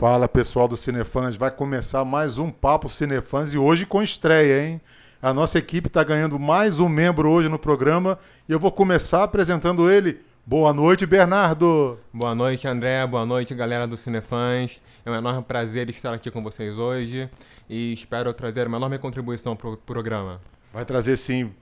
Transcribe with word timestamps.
Fala 0.00 0.26
pessoal 0.26 0.66
do 0.66 0.78
Cinefãs, 0.78 1.36
vai 1.36 1.50
começar 1.50 2.06
mais 2.06 2.38
um 2.38 2.50
Papo 2.50 2.88
Cinefãs 2.88 3.52
e 3.52 3.58
hoje 3.58 3.84
com 3.84 4.02
estreia, 4.02 4.64
hein? 4.64 4.80
A 5.20 5.34
nossa 5.34 5.58
equipe 5.58 5.88
está 5.88 6.02
ganhando 6.02 6.38
mais 6.38 6.80
um 6.80 6.88
membro 6.88 7.30
hoje 7.30 7.50
no 7.50 7.58
programa 7.58 8.18
e 8.48 8.52
eu 8.52 8.58
vou 8.58 8.72
começar 8.72 9.24
apresentando 9.24 9.90
ele. 9.90 10.18
Boa 10.46 10.72
noite, 10.72 11.04
Bernardo. 11.04 11.98
Boa 12.14 12.34
noite, 12.34 12.66
André. 12.66 13.06
Boa 13.06 13.26
noite, 13.26 13.54
galera 13.54 13.86
do 13.86 13.94
Cinefãs. 13.94 14.80
É 15.04 15.10
um 15.10 15.14
enorme 15.14 15.42
prazer 15.42 15.90
estar 15.90 16.14
aqui 16.14 16.30
com 16.30 16.42
vocês 16.42 16.78
hoje 16.78 17.28
e 17.68 17.92
espero 17.92 18.32
trazer 18.32 18.68
uma 18.68 18.78
enorme 18.78 18.98
contribuição 18.98 19.54
para 19.54 19.68
o 19.68 19.76
programa. 19.76 20.40
Vai 20.72 20.86
trazer 20.86 21.18
sim. 21.18 21.52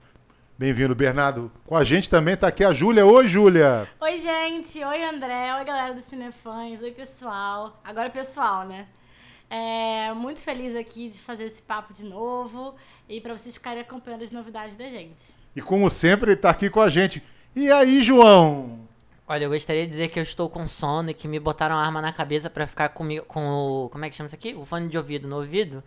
Bem-vindo, 0.59 0.93
Bernardo. 0.93 1.49
Com 1.65 1.77
a 1.77 1.85
gente 1.85 2.09
também 2.09 2.33
está 2.33 2.49
aqui 2.49 2.65
a 2.65 2.73
Júlia. 2.73 3.05
Oi, 3.05 3.29
Júlia. 3.29 3.87
Oi, 3.97 4.17
gente. 4.17 4.83
Oi, 4.83 5.03
André. 5.05 5.55
Oi, 5.55 5.63
galera 5.63 5.93
do 5.93 6.01
Cinefãs. 6.01 6.81
Oi, 6.81 6.91
pessoal. 6.91 7.79
Agora, 7.81 8.09
pessoal, 8.09 8.67
né? 8.67 8.85
É, 9.49 10.11
muito 10.13 10.41
feliz 10.41 10.75
aqui 10.75 11.07
de 11.07 11.17
fazer 11.17 11.45
esse 11.45 11.61
papo 11.61 11.93
de 11.93 12.03
novo 12.03 12.75
e 13.07 13.21
para 13.21 13.37
vocês 13.37 13.55
ficarem 13.55 13.79
acompanhando 13.79 14.25
as 14.25 14.31
novidades 14.31 14.75
da 14.75 14.83
gente. 14.89 15.33
E 15.55 15.61
como 15.61 15.89
sempre, 15.89 16.33
está 16.33 16.49
aqui 16.49 16.69
com 16.69 16.81
a 16.81 16.89
gente. 16.89 17.23
E 17.55 17.71
aí, 17.71 18.01
João? 18.01 18.81
Olha, 19.25 19.45
eu 19.45 19.51
gostaria 19.51 19.85
de 19.85 19.91
dizer 19.91 20.09
que 20.09 20.19
eu 20.19 20.23
estou 20.23 20.49
com 20.49 20.67
sono 20.67 21.09
e 21.11 21.13
que 21.13 21.25
me 21.25 21.39
botaram 21.39 21.77
a 21.77 21.85
arma 21.85 22.01
na 22.01 22.11
cabeça 22.11 22.49
para 22.49 22.67
ficar 22.67 22.89
comigo 22.89 23.25
com 23.25 23.47
o. 23.47 23.89
Como 23.89 24.03
é 24.03 24.09
que 24.09 24.15
chama 24.17 24.25
isso 24.25 24.35
aqui? 24.35 24.53
O 24.55 24.65
fone 24.65 24.89
de 24.89 24.97
ouvido 24.97 25.25
no 25.25 25.37
ouvido. 25.37 25.81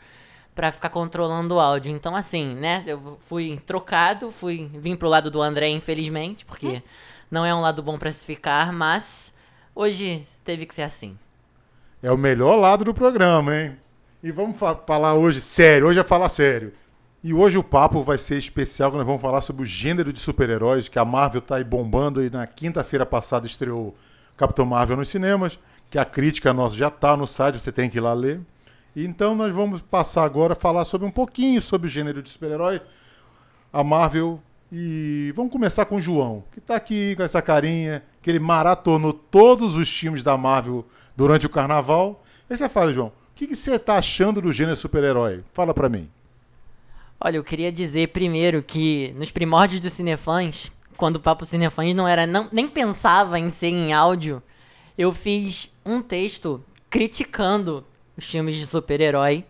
Pra 0.55 0.71
ficar 0.71 0.91
controlando 0.91 1.55
o 1.55 1.61
áudio. 1.61 1.91
Então, 1.91 2.15
assim, 2.15 2.55
né? 2.55 2.85
Eu 2.87 3.19
fui 3.21 3.61
trocado, 3.67 4.31
fui. 4.31 4.71
Vim 4.75 4.95
pro 4.95 5.09
lado 5.09 5.31
do 5.31 5.41
André, 5.41 5.69
infelizmente, 5.69 6.45
porque 6.45 6.83
não 7.31 7.47
é 7.47 7.55
um 7.55 7.63
lado 7.63 7.83
bom 7.83 7.99
pra 7.99 8.13
se 8.13 8.27
ficar, 8.27 8.73
mas 8.73 9.33
hoje 9.75 10.27
teve 10.45 10.67
que 10.67 10.75
ser 10.75 10.83
assim. 10.83 11.19
É 12.03 12.13
o 12.13 12.19
melhor 12.19 12.57
lado 12.57 12.85
do 12.85 12.93
programa, 12.93 13.57
hein? 13.57 13.77
E 14.23 14.31
vamos 14.31 14.59
fa 14.59 14.75
falar 14.75 15.15
hoje 15.15 15.41
sério, 15.41 15.87
hoje 15.87 15.99
é 15.99 16.05
falar 16.05 16.29
sério. 16.29 16.73
E 17.25 17.33
hoje 17.33 17.57
o 17.57 17.63
papo 17.63 18.03
vai 18.03 18.19
ser 18.19 18.37
especial, 18.37 18.93
nós 18.93 19.07
vamos 19.07 19.23
falar 19.23 19.41
sobre 19.41 19.63
o 19.63 19.67
gênero 19.67 20.13
de 20.13 20.19
super-heróis, 20.19 20.89
que 20.89 20.99
a 20.99 21.05
Marvel 21.05 21.41
tá 21.41 21.57
aí 21.57 21.65
bombando 21.65 22.23
e 22.23 22.29
na 22.29 22.47
quinta-feira 22.47 23.07
passada 23.07 23.47
estreou 23.47 23.95
Capitão 24.37 24.67
Marvel 24.67 24.97
nos 24.97 25.09
cinemas, 25.09 25.59
que 25.89 25.99
a 25.99 26.05
crítica 26.05 26.53
nossa 26.53 26.77
já 26.77 26.91
tá 26.91 27.17
no 27.17 27.27
site, 27.27 27.59
você 27.59 27.71
tem 27.71 27.89
que 27.89 27.99
ir 27.99 28.01
lá 28.01 28.13
ler. 28.13 28.41
Então 28.95 29.35
nós 29.35 29.53
vamos 29.53 29.81
passar 29.81 30.25
agora 30.25 30.53
a 30.53 30.57
falar 30.57 30.85
sobre 30.85 31.07
um 31.07 31.11
pouquinho 31.11 31.63
sobre 31.63 31.87
o 31.87 31.91
gênero 31.91 32.23
de 32.23 32.29
super-herói, 32.29 32.81
a 33.73 33.83
Marvel. 33.83 34.41
E 34.71 35.33
vamos 35.35 35.53
começar 35.53 35.85
com 35.85 35.97
o 35.97 36.01
João, 36.01 36.45
que 36.53 36.61
tá 36.61 36.77
aqui 36.77 37.15
com 37.17 37.23
essa 37.23 37.43
carinha, 37.43 38.03
que 38.23 38.31
ele 38.31 38.39
maratonou 38.39 39.13
todos 39.13 39.77
os 39.77 39.89
filmes 39.89 40.23
da 40.23 40.37
Marvel 40.37 40.87
durante 41.17 41.45
o 41.47 41.51
carnaval. 41.51 42.23
Aí 42.49 42.57
você 42.57 42.69
fala, 42.69 42.93
João, 42.93 43.09
o 43.09 43.13
que, 43.35 43.55
você 43.55 43.79
tá 43.79 43.97
achando 43.97 44.41
do 44.41 44.53
gênero 44.53 44.77
super-herói? 44.77 45.43
Fala 45.53 45.75
pra 45.75 45.89
mim. 45.89 46.09
Olha, 47.21 47.37
eu 47.37 47.45
queria 47.45 47.71
dizer 47.71 48.09
primeiro 48.09 48.63
que 48.63 49.15
nos 49.17 49.31
primórdios 49.31 49.81
do 49.81 49.91
Cinefãs, 49.91 50.73
quando 50.97 51.17
o 51.17 51.21
Papo 51.21 51.45
Cinefãs 51.45 51.95
não 51.95 52.07
era. 52.07 52.27
Não, 52.27 52.49
nem 52.51 52.67
pensava 52.67 53.39
em 53.39 53.49
ser 53.49 53.69
em 53.69 53.93
áudio, 53.93 54.43
eu 54.97 55.13
fiz 55.13 55.71
um 55.85 56.01
texto 56.01 56.63
criticando 56.89 57.85
os 58.17 58.25
filmes 58.25 58.57
de 58.57 58.67
super-herói. 58.67 59.45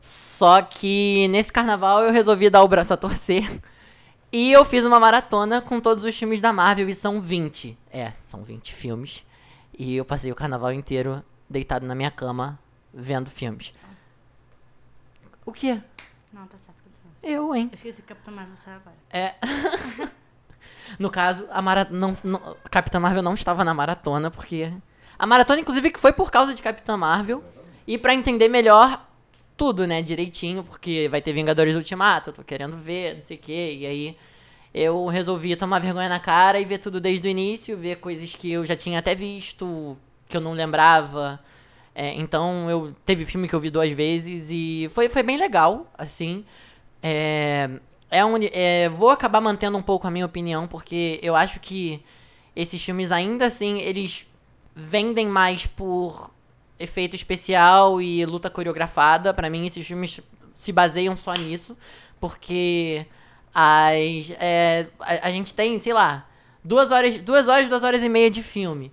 Só 0.00 0.62
que 0.62 1.28
nesse 1.28 1.52
carnaval 1.52 2.02
eu 2.02 2.12
resolvi 2.12 2.50
dar 2.50 2.62
o 2.62 2.68
braço 2.68 2.92
a 2.92 2.96
torcer. 2.96 3.44
E 4.34 4.50
eu 4.50 4.64
fiz 4.64 4.82
uma 4.82 4.98
maratona 4.98 5.60
com 5.60 5.78
todos 5.78 6.04
os 6.04 6.18
filmes 6.18 6.40
da 6.40 6.54
Marvel 6.54 6.88
e 6.88 6.94
são 6.94 7.20
20. 7.20 7.78
É, 7.90 8.14
são 8.22 8.42
20 8.42 8.72
filmes. 8.72 9.26
E 9.78 9.96
eu 9.96 10.06
passei 10.06 10.32
o 10.32 10.34
carnaval 10.34 10.72
inteiro 10.72 11.22
deitado 11.50 11.84
na 11.84 11.94
minha 11.94 12.10
cama 12.10 12.58
vendo 12.94 13.28
filmes. 13.28 13.74
O 15.44 15.52
quê? 15.52 15.78
Não, 16.32 16.46
tá 16.46 16.56
certo. 16.56 16.72
Eu, 17.22 17.54
hein? 17.54 17.68
Eu 17.70 17.76
esqueci 17.76 18.02
que 18.02 18.08
Capitão 18.08 18.34
Marvel 18.34 18.56
saiu 18.56 18.76
agora. 18.76 18.96
É. 19.08 19.34
no 20.98 21.08
caso, 21.08 21.46
a 21.50 21.62
mara... 21.62 21.86
não, 21.88 22.16
não... 22.24 22.56
Capitã 22.68 22.98
Marvel 22.98 23.22
não 23.22 23.34
estava 23.34 23.64
na 23.64 23.72
maratona, 23.72 24.28
porque. 24.30 24.72
A 25.16 25.24
maratona, 25.24 25.60
inclusive, 25.60 25.92
que 25.92 26.00
foi 26.00 26.12
por 26.12 26.32
causa 26.32 26.52
de 26.52 26.60
Capitã 26.60 26.96
Marvel. 26.96 27.44
E 27.86 27.98
pra 27.98 28.14
entender 28.14 28.48
melhor 28.48 29.06
tudo, 29.56 29.86
né, 29.86 30.02
direitinho, 30.02 30.64
porque 30.64 31.08
vai 31.08 31.20
ter 31.20 31.32
Vingadores 31.32 31.74
Ultimato, 31.74 32.30
eu 32.30 32.34
tô 32.34 32.42
querendo 32.42 32.76
ver, 32.76 33.16
não 33.16 33.22
sei 33.22 33.36
o 33.36 33.40
quê. 33.40 33.76
E 33.80 33.86
aí 33.86 34.16
eu 34.74 35.06
resolvi 35.06 35.54
tomar 35.56 35.78
vergonha 35.78 36.08
na 36.08 36.18
cara 36.18 36.58
e 36.58 36.64
ver 36.64 36.78
tudo 36.78 37.00
desde 37.00 37.28
o 37.28 37.30
início, 37.30 37.76
ver 37.76 37.96
coisas 37.96 38.34
que 38.34 38.50
eu 38.50 38.64
já 38.64 38.74
tinha 38.74 38.98
até 38.98 39.14
visto, 39.14 39.96
que 40.28 40.36
eu 40.36 40.40
não 40.40 40.52
lembrava. 40.52 41.38
É, 41.94 42.14
então 42.14 42.70
eu 42.70 42.94
teve 43.04 43.24
filme 43.24 43.46
que 43.48 43.54
eu 43.54 43.60
vi 43.60 43.70
duas 43.70 43.92
vezes 43.92 44.48
e 44.50 44.88
foi, 44.90 45.08
foi 45.08 45.22
bem 45.22 45.36
legal, 45.36 45.86
assim. 45.96 46.44
É, 47.02 47.68
é 48.10 48.24
um, 48.24 48.34
é, 48.52 48.88
vou 48.88 49.10
acabar 49.10 49.40
mantendo 49.40 49.76
um 49.76 49.82
pouco 49.82 50.06
a 50.06 50.10
minha 50.10 50.26
opinião, 50.26 50.66
porque 50.66 51.20
eu 51.22 51.36
acho 51.36 51.60
que 51.60 52.02
esses 52.56 52.82
filmes 52.82 53.12
ainda 53.12 53.46
assim, 53.46 53.78
eles 53.80 54.26
vendem 54.74 55.26
mais 55.26 55.66
por 55.66 56.30
efeito 56.82 57.16
especial 57.16 58.00
e 58.00 58.24
luta 58.26 58.50
coreografada. 58.50 59.32
Pra 59.32 59.48
mim, 59.48 59.66
esses 59.66 59.86
filmes 59.86 60.20
se 60.54 60.72
baseiam 60.72 61.16
só 61.16 61.34
nisso, 61.34 61.76
porque 62.20 63.06
as, 63.54 64.30
é, 64.38 64.86
a, 65.00 65.28
a 65.28 65.30
gente 65.30 65.54
tem, 65.54 65.78
sei 65.78 65.92
lá, 65.92 66.28
duas 66.62 66.90
horas, 66.90 67.18
duas 67.18 67.48
horas, 67.48 67.68
duas 67.68 67.82
horas 67.82 68.02
e 68.02 68.08
meia 68.08 68.30
de 68.30 68.42
filme 68.42 68.92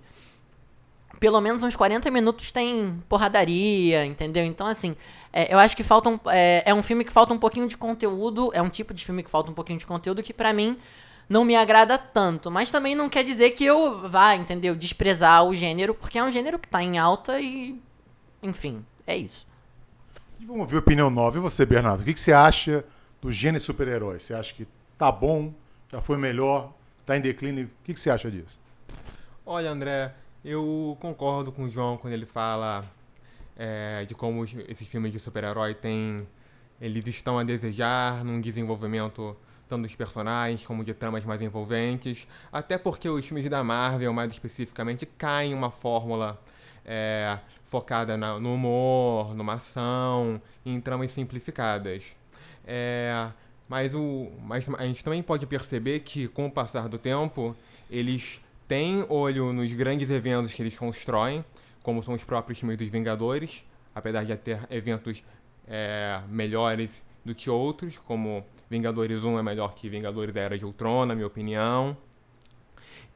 pelo 1.20 1.38
menos 1.38 1.62
uns 1.62 1.76
40 1.76 2.10
minutos 2.10 2.50
tem 2.50 3.00
porradaria, 3.06 4.06
entendeu? 4.06 4.42
Então, 4.42 4.66
assim, 4.66 4.94
é, 5.30 5.52
eu 5.52 5.58
acho 5.58 5.76
que 5.76 5.84
falta 5.84 6.08
um, 6.08 6.18
é, 6.26 6.62
é 6.64 6.74
um 6.74 6.82
filme 6.82 7.04
que 7.04 7.12
falta 7.12 7.34
um 7.34 7.38
pouquinho 7.38 7.68
de 7.68 7.76
conteúdo, 7.76 8.50
é 8.54 8.62
um 8.62 8.70
tipo 8.70 8.94
de 8.94 9.04
filme 9.04 9.22
que 9.22 9.30
falta 9.30 9.50
um 9.50 9.54
pouquinho 9.54 9.78
de 9.78 9.86
conteúdo 9.86 10.22
que 10.22 10.32
pra 10.32 10.54
mim 10.54 10.78
não 11.30 11.44
me 11.44 11.54
agrada 11.54 11.96
tanto. 11.96 12.50
Mas 12.50 12.72
também 12.72 12.96
não 12.96 13.08
quer 13.08 13.22
dizer 13.22 13.50
que 13.50 13.64
eu 13.64 14.08
vá, 14.08 14.34
entendeu? 14.34 14.74
Desprezar 14.74 15.44
o 15.44 15.54
gênero, 15.54 15.94
porque 15.94 16.18
é 16.18 16.24
um 16.24 16.30
gênero 16.30 16.58
que 16.58 16.66
tá 16.66 16.82
em 16.82 16.98
alta 16.98 17.40
e. 17.40 17.80
Enfim, 18.42 18.84
é 19.06 19.16
isso. 19.16 19.46
E 20.40 20.44
vamos 20.44 20.62
ouvir 20.62 20.76
a 20.76 20.80
opinião 20.80 21.08
nova. 21.08 21.38
E 21.38 21.40
você, 21.40 21.64
Bernardo? 21.64 22.00
O 22.00 22.04
que, 22.04 22.12
que 22.12 22.20
você 22.20 22.32
acha 22.32 22.84
do 23.22 23.30
gênero 23.30 23.62
super-herói? 23.62 24.18
Você 24.18 24.34
acha 24.34 24.52
que 24.52 24.66
tá 24.98 25.12
bom? 25.12 25.54
Já 25.88 26.02
foi 26.02 26.16
melhor? 26.16 26.72
Tá 27.06 27.16
em 27.16 27.20
declínio? 27.20 27.66
O 27.66 27.84
que, 27.84 27.94
que 27.94 28.00
você 28.00 28.10
acha 28.10 28.28
disso? 28.28 28.58
Olha, 29.46 29.70
André, 29.70 30.12
eu 30.44 30.96
concordo 31.00 31.52
com 31.52 31.64
o 31.64 31.70
João 31.70 31.96
quando 31.96 32.14
ele 32.14 32.26
fala 32.26 32.84
é, 33.56 34.04
de 34.04 34.14
como 34.14 34.44
esses 34.44 34.88
filmes 34.88 35.12
de 35.12 35.20
super-herói 35.20 35.74
têm. 35.74 36.26
Eles 36.80 37.06
estão 37.06 37.38
a 37.38 37.44
desejar 37.44 38.24
num 38.24 38.40
desenvolvimento 38.40 39.36
tanto 39.70 39.82
dos 39.84 39.94
personagens 39.94 40.66
como 40.66 40.84
de 40.84 40.92
tramas 40.92 41.24
mais 41.24 41.40
envolventes. 41.40 42.26
Até 42.52 42.76
porque 42.76 43.08
os 43.08 43.24
filmes 43.26 43.48
da 43.48 43.64
Marvel, 43.64 44.12
mais 44.12 44.30
especificamente, 44.32 45.06
caem 45.06 45.52
em 45.52 45.54
uma 45.54 45.70
fórmula 45.70 46.38
é, 46.84 47.38
focada 47.66 48.16
na- 48.16 48.38
no 48.40 48.54
humor, 48.54 49.34
numa 49.34 49.54
ação, 49.54 50.42
em 50.66 50.80
tramas 50.80 51.12
simplificadas. 51.12 52.16
É, 52.66 53.28
mas, 53.68 53.94
o, 53.94 54.30
mas 54.42 54.68
a 54.68 54.84
gente 54.84 55.04
também 55.04 55.22
pode 55.22 55.46
perceber 55.46 56.00
que, 56.00 56.26
com 56.28 56.46
o 56.46 56.50
passar 56.50 56.88
do 56.88 56.98
tempo, 56.98 57.56
eles 57.90 58.40
têm 58.66 59.04
olho 59.08 59.52
nos 59.52 59.72
grandes 59.72 60.10
eventos 60.10 60.52
que 60.52 60.62
eles 60.62 60.76
constroem, 60.76 61.44
como 61.82 62.02
são 62.02 62.14
os 62.14 62.24
próprios 62.24 62.58
filmes 62.58 62.76
dos 62.76 62.88
Vingadores, 62.88 63.64
apesar 63.94 64.24
de 64.24 64.36
ter 64.36 64.60
eventos 64.70 65.22
é, 65.66 66.20
melhores 66.28 67.02
do 67.24 67.34
que 67.34 67.48
outros, 67.50 67.98
como 67.98 68.44
Vingadores 68.70 69.24
1 69.24 69.38
é 69.38 69.42
melhor 69.42 69.74
que 69.74 69.88
Vingadores 69.88 70.36
Era 70.36 70.56
de 70.56 70.64
Ultron, 70.64 71.04
na 71.06 71.14
minha 71.14 71.26
opinião. 71.26 71.96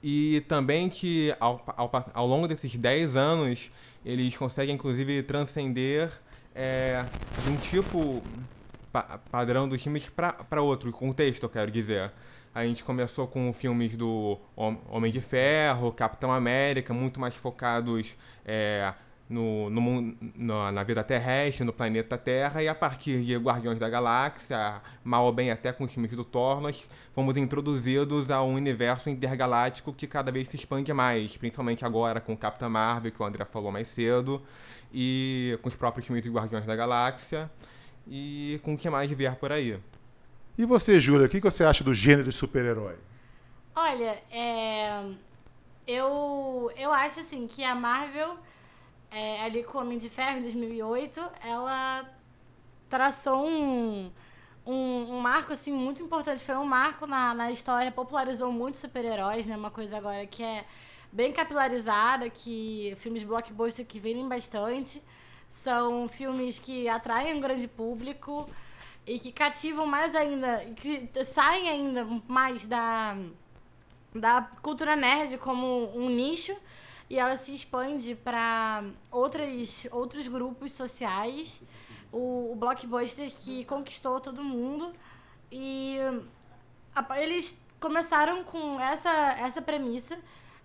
E 0.03 0.43
também 0.49 0.89
que 0.91 1.35
ao, 1.41 1.63
ao, 1.77 1.91
ao 2.13 2.27
longo 2.27 2.47
desses 2.47 2.77
10 2.77 3.17
anos, 3.17 3.71
eles 4.05 4.37
conseguem 4.37 4.75
inclusive 4.75 5.23
transcender 5.23 6.11
é, 6.55 7.05
de 7.45 7.51
um 7.51 7.57
tipo 7.57 8.23
pa- 8.93 9.19
padrão 9.31 9.67
dos 9.69 9.83
filmes 9.83 10.09
para 10.11 10.61
outro 10.61 10.91
contexto, 10.93 11.45
eu 11.45 11.49
quero 11.49 11.71
dizer. 11.71 12.11
A 12.55 12.65
gente 12.65 12.85
começou 12.85 13.27
com 13.27 13.53
filmes 13.53 13.97
do 13.97 14.39
Hom- 14.55 14.77
Homem 14.91 15.11
de 15.11 15.21
Ferro, 15.21 15.91
Capitão 15.93 16.31
América, 16.33 16.93
muito 16.93 17.19
mais 17.19 17.35
focados 17.35 18.15
é, 18.45 18.93
no, 19.29 19.71
no 19.71 19.81
mun- 19.81 20.17
na, 20.37 20.83
vida 20.83 21.03
terrestre, 21.03 21.65
no 21.65 21.73
planeta 21.73 22.19
Terra, 22.19 22.63
e 22.63 22.69
a 22.69 22.75
partir 22.75 23.23
de 23.23 23.37
Guardiões 23.37 23.79
da 23.79 23.89
Galáxia, 23.89 24.81
mal 25.03 25.25
ou 25.25 25.33
bem 25.33 25.51
até 25.51 25.73
com 25.73 25.85
os 25.85 25.93
filmes 25.93 26.11
do 26.13 26.25
Thor, 26.25 26.61
nós 26.61 26.89
fomos 27.13 27.37
introduzidos 27.37 28.31
a 28.31 28.43
um 28.43 28.55
universo 28.55 29.09
intergaláctico 29.09 29.93
que 29.93 30.07
cada 30.07 30.31
vez 30.31 30.49
se 30.49 30.57
expande 30.57 30.93
mais, 30.93 31.37
principalmente 31.37 31.85
agora 31.85 32.21
com 32.21 32.37
Capitã 32.37 32.69
Marvel, 32.69 33.11
que 33.13 33.23
o 33.23 33.25
André 33.25 33.45
falou 33.45 33.73
mais 33.73 33.89
cedo, 33.89 34.43
e 34.93 35.59
com 35.63 35.69
os 35.69 35.75
próprios 35.75 36.07
filmes 36.07 36.25
dos 36.25 36.33
Guardiões 36.33 36.67
da 36.67 36.77
Galáxia, 36.77 37.51
e 38.07 38.61
com 38.63 38.75
o 38.75 38.79
que 38.79 38.89
mais 38.91 39.11
vier 39.11 39.35
por 39.37 39.51
aí. 39.51 39.79
E 40.57 40.65
você, 40.65 41.01
Júlia, 41.01 41.27
o 41.27 41.29
que, 41.29 41.41
que 41.41 41.51
você 41.51 41.65
acha 41.65 41.83
do 41.83 41.95
gênero 41.95 42.29
de 42.29 42.33
super-herói? 42.33 42.97
Olha, 43.75 44.23
é, 44.31 45.03
eu, 45.87 46.71
eu 46.77 46.93
acho 46.93 47.21
assim 47.21 47.47
que 47.49 47.65
a 47.65 47.75
Marvel 47.75 48.37
é, 49.15 49.41
ali 49.43 49.63
com 49.63 49.79
o 49.79 49.81
Homem 49.81 49.97
de 49.97 50.11
Ferro, 50.11 50.39
em 50.39 50.43
2008, 50.43 51.21
ela 51.41 52.05
traçou 52.91 53.47
um, 53.47 54.11
um, 54.67 55.15
um 55.15 55.21
marco, 55.21 55.53
assim, 55.53 55.73
muito 55.73 56.03
importante. 56.03 56.43
Foi 56.43 56.57
um 56.57 56.65
marco 56.65 57.07
na, 57.07 57.33
na 57.33 57.53
história, 57.53 57.93
popularizou 57.93 58.51
muito 58.51 58.77
super-heróis, 58.77 59.47
né? 59.47 59.57
Uma 59.57 59.71
coisa 59.71 59.97
agora 59.97 60.27
que 60.27 60.43
é 60.43 60.65
bem 61.13 61.33
capilarizada, 61.33 62.29
que 62.29 62.97
filmes 62.99 63.23
blockbuster 63.23 63.87
que 63.87 64.01
vendem 64.01 64.29
bastante. 64.29 65.01
São 65.49 66.09
filmes 66.09 66.59
que 66.59 66.89
atraem 66.89 67.37
um 67.37 67.41
grande 67.41 67.69
público 67.69 68.51
e 69.07 69.21
que 69.21 69.31
cativam 69.31 69.87
mais 69.87 70.13
ainda, 70.13 70.65
que 70.75 71.09
saem 71.25 71.69
ainda 71.69 72.05
mais 72.27 72.67
da, 72.67 73.17
da 74.13 74.43
cultura 74.61 74.97
nerd 74.97 75.39
como 75.39 75.97
um 75.97 76.09
nicho 76.09 76.57
e 77.15 77.19
ela 77.19 77.37
se 77.37 77.55
expande 77.55 78.17
para 78.17 78.83
outros, 79.09 79.87
outros 79.93 80.27
grupos 80.27 80.73
sociais. 80.73 81.63
O, 82.11 82.51
o 82.51 82.57
blockbuster 82.57 83.31
que 83.31 83.65
conquistou 83.67 84.19
todo 84.19 84.43
mundo. 84.43 84.93
E 85.49 85.97
a, 86.93 87.23
eles 87.23 87.65
começaram 87.79 88.43
com 88.43 88.81
essa, 88.81 89.13
essa 89.39 89.63
premissa. 89.63 90.19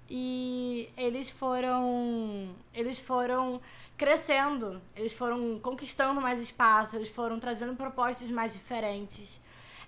E 0.10 0.90
eles 0.98 1.30
foram 1.30 2.56
eles 2.74 2.98
foram 2.98 3.62
crescendo, 3.96 4.81
eles 4.96 5.13
foram 5.13 5.60
conquistando 5.60 6.19
mais 6.19 6.42
espaço, 6.42 6.96
eles 6.96 7.10
foram 7.10 7.40
trazendo 7.40 7.75
propostas 7.75 8.28
mais 8.31 8.54
diferentes. 8.54 9.40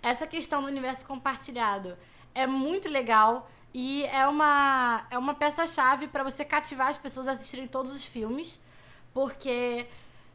Essa 0.03 0.27
questão 0.27 0.61
do 0.61 0.67
universo 0.67 1.07
compartilhado 1.07 1.97
é 2.35 2.45
muito 2.45 2.87
legal 2.87 3.49
e 3.73 4.03
é 4.05 4.27
uma 4.27 5.05
é 5.09 5.17
uma 5.17 5.33
peça-chave 5.33 6.07
para 6.07 6.23
você 6.23 6.43
cativar 6.43 6.89
as 6.89 6.97
pessoas 6.97 7.27
a 7.27 7.31
assistirem 7.31 7.67
todos 7.67 7.91
os 7.91 8.05
filmes, 8.05 8.59
porque 9.13 9.87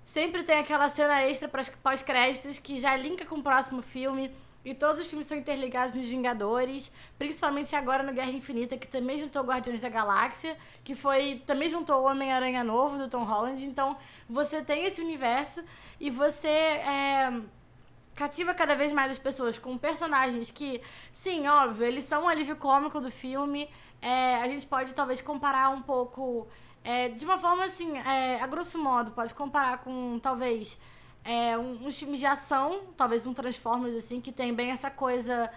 sempre 0.05 0.43
tem 0.43 0.59
aquela 0.59 0.89
cena 0.89 1.23
extra 1.23 1.51
pós-créditos 1.83 2.59
que 2.59 2.79
já 2.79 2.97
linka 2.97 3.25
com 3.25 3.37
o 3.37 3.43
próximo 3.43 3.83
filme 3.83 4.31
e 4.67 4.75
todos 4.75 5.01
os 5.01 5.07
filmes 5.07 5.29
são 5.29 5.39
interligados 5.39 5.95
nos 5.95 6.09
Vingadores, 6.09 6.91
principalmente 7.17 7.77
agora 7.77 8.03
no 8.03 8.13
Guerra 8.13 8.33
Infinita, 8.33 8.77
que 8.77 8.89
também 8.89 9.17
juntou 9.17 9.45
Guardiões 9.45 9.81
da 9.81 9.89
Galáxia, 9.89 10.57
que 10.83 10.93
foi 10.93 11.41
também 11.47 11.69
juntou 11.69 12.03
Homem-Aranha 12.03 12.65
Novo, 12.65 12.99
do 12.99 13.09
Tom 13.09 13.23
Holland. 13.23 13.65
Então, 13.65 13.97
você 14.29 14.61
tem 14.63 14.85
esse 14.85 15.01
universo 15.01 15.63
e 16.01 16.11
você 16.11 16.49
é, 16.49 17.33
cativa 18.17 18.55
cada 18.55 18.75
vez 18.75 18.93
mais 18.93 19.13
as 19.13 19.19
pessoas 19.19 19.59
com 19.59 19.77
personagens 19.77 20.51
que, 20.51 20.81
sim, 21.13 21.47
óbvio, 21.47 21.87
eles 21.87 22.05
são 22.05 22.25
um 22.25 22.29
alívio 22.29 22.57
cômico 22.57 22.99
do 22.99 23.11
filme. 23.11 23.69
É, 24.01 24.37
a 24.37 24.47
gente 24.49 24.67
pode 24.67 24.95
talvez 24.95 25.21
comparar 25.21 25.69
um 25.69 25.83
pouco, 25.83 26.49
é, 26.83 27.11
de 27.11 27.25
uma 27.25 27.39
forma 27.39 27.67
assim, 27.67 27.97
é, 27.99 28.41
a 28.41 28.47
grosso 28.47 28.79
modo, 28.79 29.11
pode 29.11 29.35
comparar 29.35 29.79
com 29.79 30.19
talvez 30.19 30.81
é, 31.23 31.59
uns 31.59 31.99
filmes 31.99 32.19
de 32.19 32.27
ação, 32.27 32.81
talvez 32.97 33.27
um 33.27 33.35
Transformers, 33.35 33.95
assim, 33.97 34.21
que 34.21 34.33
tem 34.33 34.55
bem 34.55 34.71
essa 34.71 34.91
coisa, 34.91 35.51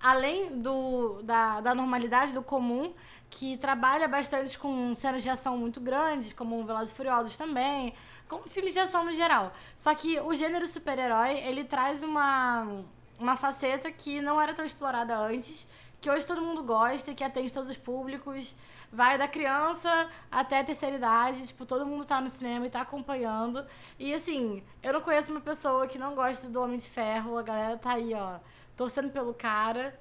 além 0.00 0.58
do, 0.58 1.20
da, 1.22 1.60
da 1.60 1.74
normalidade, 1.74 2.32
do 2.32 2.42
comum, 2.42 2.94
que 3.28 3.58
trabalha 3.58 4.08
bastante 4.08 4.58
com 4.58 4.94
cenas 4.94 5.22
de 5.22 5.28
ação 5.28 5.58
muito 5.58 5.80
grandes, 5.80 6.32
como 6.32 6.64
Velozes 6.64 6.90
e 6.90 6.94
Furiosos 6.94 7.36
também, 7.36 7.92
como 8.28 8.48
filmes 8.48 8.74
de 8.74 8.80
ação 8.80 9.04
no 9.04 9.12
geral. 9.12 9.52
Só 9.76 9.94
que 9.94 10.20
o 10.20 10.34
gênero 10.34 10.66
super-herói, 10.66 11.38
ele 11.38 11.64
traz 11.64 12.02
uma, 12.02 12.84
uma 13.18 13.36
faceta 13.36 13.90
que 13.90 14.20
não 14.20 14.40
era 14.40 14.54
tão 14.54 14.64
explorada 14.64 15.16
antes, 15.16 15.68
que 16.00 16.10
hoje 16.10 16.26
todo 16.26 16.42
mundo 16.42 16.62
gosta, 16.62 17.14
que 17.14 17.24
atende 17.24 17.52
todos 17.52 17.70
os 17.70 17.76
públicos, 17.76 18.54
vai 18.92 19.18
da 19.18 19.26
criança 19.26 20.08
até 20.30 20.60
a 20.60 20.64
terceira 20.64 20.96
idade, 20.96 21.46
tipo, 21.46 21.66
todo 21.66 21.86
mundo 21.86 22.04
tá 22.04 22.20
no 22.20 22.30
cinema 22.30 22.66
e 22.66 22.70
tá 22.70 22.80
acompanhando. 22.80 23.64
E 23.98 24.14
assim, 24.14 24.62
eu 24.82 24.92
não 24.92 25.00
conheço 25.00 25.30
uma 25.30 25.40
pessoa 25.40 25.86
que 25.86 25.98
não 25.98 26.14
gosta 26.14 26.48
do 26.48 26.60
Homem 26.60 26.78
de 26.78 26.88
Ferro, 26.88 27.36
a 27.36 27.42
galera 27.42 27.76
tá 27.76 27.94
aí, 27.94 28.14
ó, 28.14 28.38
torcendo 28.76 29.10
pelo 29.10 29.34
cara. 29.34 29.98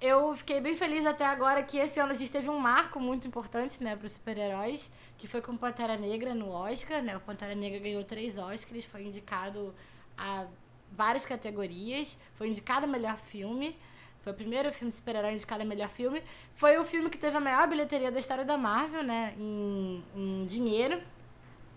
Eu 0.00 0.34
fiquei 0.36 0.60
bem 0.60 0.76
feliz 0.76 1.04
até 1.04 1.26
agora 1.26 1.62
que 1.62 1.76
esse 1.76 1.98
ano 1.98 2.12
a 2.12 2.14
gente 2.14 2.30
teve 2.30 2.48
um 2.48 2.58
marco 2.58 3.00
muito 3.00 3.26
importante, 3.26 3.82
né, 3.82 3.96
pros 3.96 4.12
super-heróis, 4.12 4.92
que 5.18 5.26
foi 5.26 5.42
com 5.42 5.56
Pantera 5.56 5.96
Negra 5.96 6.34
no 6.34 6.48
Oscar, 6.48 7.02
né? 7.02 7.16
O 7.16 7.20
Pantera 7.20 7.54
Negra 7.54 7.80
ganhou 7.80 8.04
três 8.04 8.38
Oscars, 8.38 8.84
foi 8.84 9.02
indicado 9.02 9.74
a 10.16 10.46
várias 10.92 11.26
categorias, 11.26 12.16
foi 12.34 12.48
indicado 12.48 12.86
a 12.86 12.88
melhor 12.88 13.18
filme. 13.18 13.76
Foi 14.22 14.32
o 14.32 14.36
primeiro 14.36 14.72
filme 14.72 14.90
de 14.90 14.96
super-herói 14.96 15.32
indicado 15.32 15.62
a 15.62 15.66
melhor 15.66 15.88
filme. 15.88 16.22
Foi 16.54 16.78
o 16.78 16.84
filme 16.84 17.10
que 17.10 17.18
teve 17.18 17.36
a 17.36 17.40
maior 17.40 17.68
bilheteria 17.68 18.10
da 18.10 18.18
história 18.18 18.44
da 18.44 18.56
Marvel, 18.56 19.02
né? 19.02 19.34
Em, 19.38 20.04
em 20.14 20.46
dinheiro. 20.46 21.00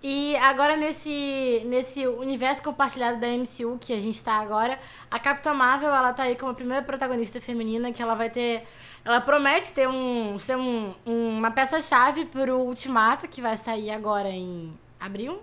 E 0.03 0.35
agora 0.37 0.75
nesse, 0.75 1.61
nesse 1.65 2.07
universo 2.07 2.63
compartilhado 2.63 3.19
da 3.19 3.27
MCU 3.27 3.77
que 3.79 3.93
a 3.93 3.99
gente 3.99 4.23
tá 4.23 4.33
agora, 4.33 4.79
a 5.11 5.19
Capitã 5.19 5.53
Marvel, 5.53 5.93
ela 5.93 6.11
tá 6.11 6.23
aí 6.23 6.35
como 6.35 6.51
a 6.51 6.55
primeira 6.55 6.83
protagonista 6.83 7.39
feminina, 7.39 7.91
que 7.91 8.01
ela 8.01 8.15
vai 8.15 8.29
ter... 8.29 8.65
Ela 9.05 9.21
promete 9.21 9.71
ter 9.71 9.87
um, 9.87 10.37
ser 10.39 10.57
um, 10.57 10.93
uma 11.05 11.51
peça-chave 11.51 12.25
pro 12.25 12.57
Ultimato, 12.59 13.27
que 13.27 13.41
vai 13.41 13.57
sair 13.57 13.91
agora 13.91 14.29
em 14.29 14.73
abril. 14.99 15.39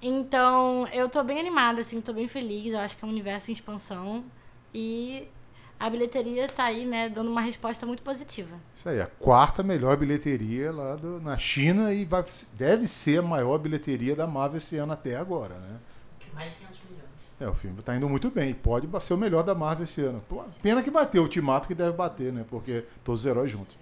Então, 0.00 0.86
eu 0.92 1.08
tô 1.08 1.22
bem 1.24 1.40
animada, 1.40 1.80
assim, 1.80 2.00
tô 2.00 2.12
bem 2.12 2.28
feliz. 2.28 2.72
Eu 2.72 2.80
acho 2.80 2.96
que 2.96 3.04
é 3.04 3.06
um 3.06 3.10
universo 3.10 3.50
em 3.50 3.54
expansão. 3.54 4.24
E 4.72 5.28
a 5.78 5.88
bilheteria 5.88 6.48
tá 6.48 6.64
aí, 6.64 6.84
né, 6.84 7.08
dando 7.08 7.30
uma 7.30 7.40
resposta 7.40 7.86
muito 7.86 8.02
positiva. 8.02 8.56
Isso 8.74 8.88
aí, 8.88 9.00
a 9.00 9.06
quarta 9.06 9.62
melhor 9.62 9.96
bilheteria 9.96 10.72
lá 10.72 10.96
do, 10.96 11.20
na 11.20 11.38
China 11.38 11.92
e 11.92 12.04
vai, 12.04 12.24
deve 12.54 12.86
ser 12.86 13.20
a 13.20 13.22
maior 13.22 13.58
bilheteria 13.58 14.16
da 14.16 14.26
Marvel 14.26 14.58
esse 14.58 14.76
ano 14.76 14.92
até 14.92 15.16
agora, 15.16 15.54
né? 15.54 15.76
Mais 16.34 16.50
de 16.50 16.56
500 16.56 16.80
milhões. 16.90 17.08
É, 17.40 17.48
o 17.48 17.54
filme 17.54 17.80
tá 17.82 17.96
indo 17.96 18.08
muito 18.08 18.30
bem. 18.30 18.52
Pode 18.52 18.88
ser 19.04 19.14
o 19.14 19.16
melhor 19.16 19.44
da 19.44 19.54
Marvel 19.54 19.84
esse 19.84 20.00
ano. 20.02 20.22
Pena 20.60 20.82
que 20.82 20.90
bateu 20.90 21.22
o 21.22 21.24
Ultimato 21.24 21.68
que 21.68 21.74
deve 21.74 21.92
bater, 21.92 22.32
né? 22.32 22.44
Porque 22.48 22.84
todos 23.04 23.20
os 23.20 23.26
heróis 23.26 23.50
juntos. 23.50 23.76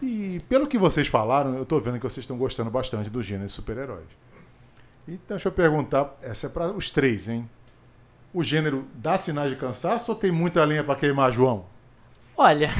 E 0.00 0.40
pelo 0.48 0.66
que 0.66 0.76
vocês 0.76 1.06
falaram, 1.06 1.54
eu 1.54 1.64
tô 1.64 1.78
vendo 1.78 1.98
que 1.98 2.02
vocês 2.02 2.24
estão 2.24 2.36
gostando 2.36 2.70
bastante 2.70 3.08
do 3.08 3.22
gênero 3.22 3.46
de 3.46 3.52
super-heróis. 3.52 4.08
Então, 5.06 5.36
deixa 5.36 5.48
eu 5.48 5.52
perguntar, 5.52 6.16
essa 6.20 6.48
é 6.48 6.50
para 6.50 6.72
os 6.72 6.90
três, 6.90 7.28
hein? 7.28 7.48
O 8.32 8.42
gênero 8.42 8.86
dá 8.94 9.18
sinais 9.18 9.50
de 9.50 9.56
cansaço 9.56 10.10
ou 10.10 10.16
tem 10.16 10.30
muita 10.30 10.64
lenha 10.64 10.82
para 10.82 10.96
queimar, 10.96 11.32
João? 11.32 11.66
Olha, 12.36 12.70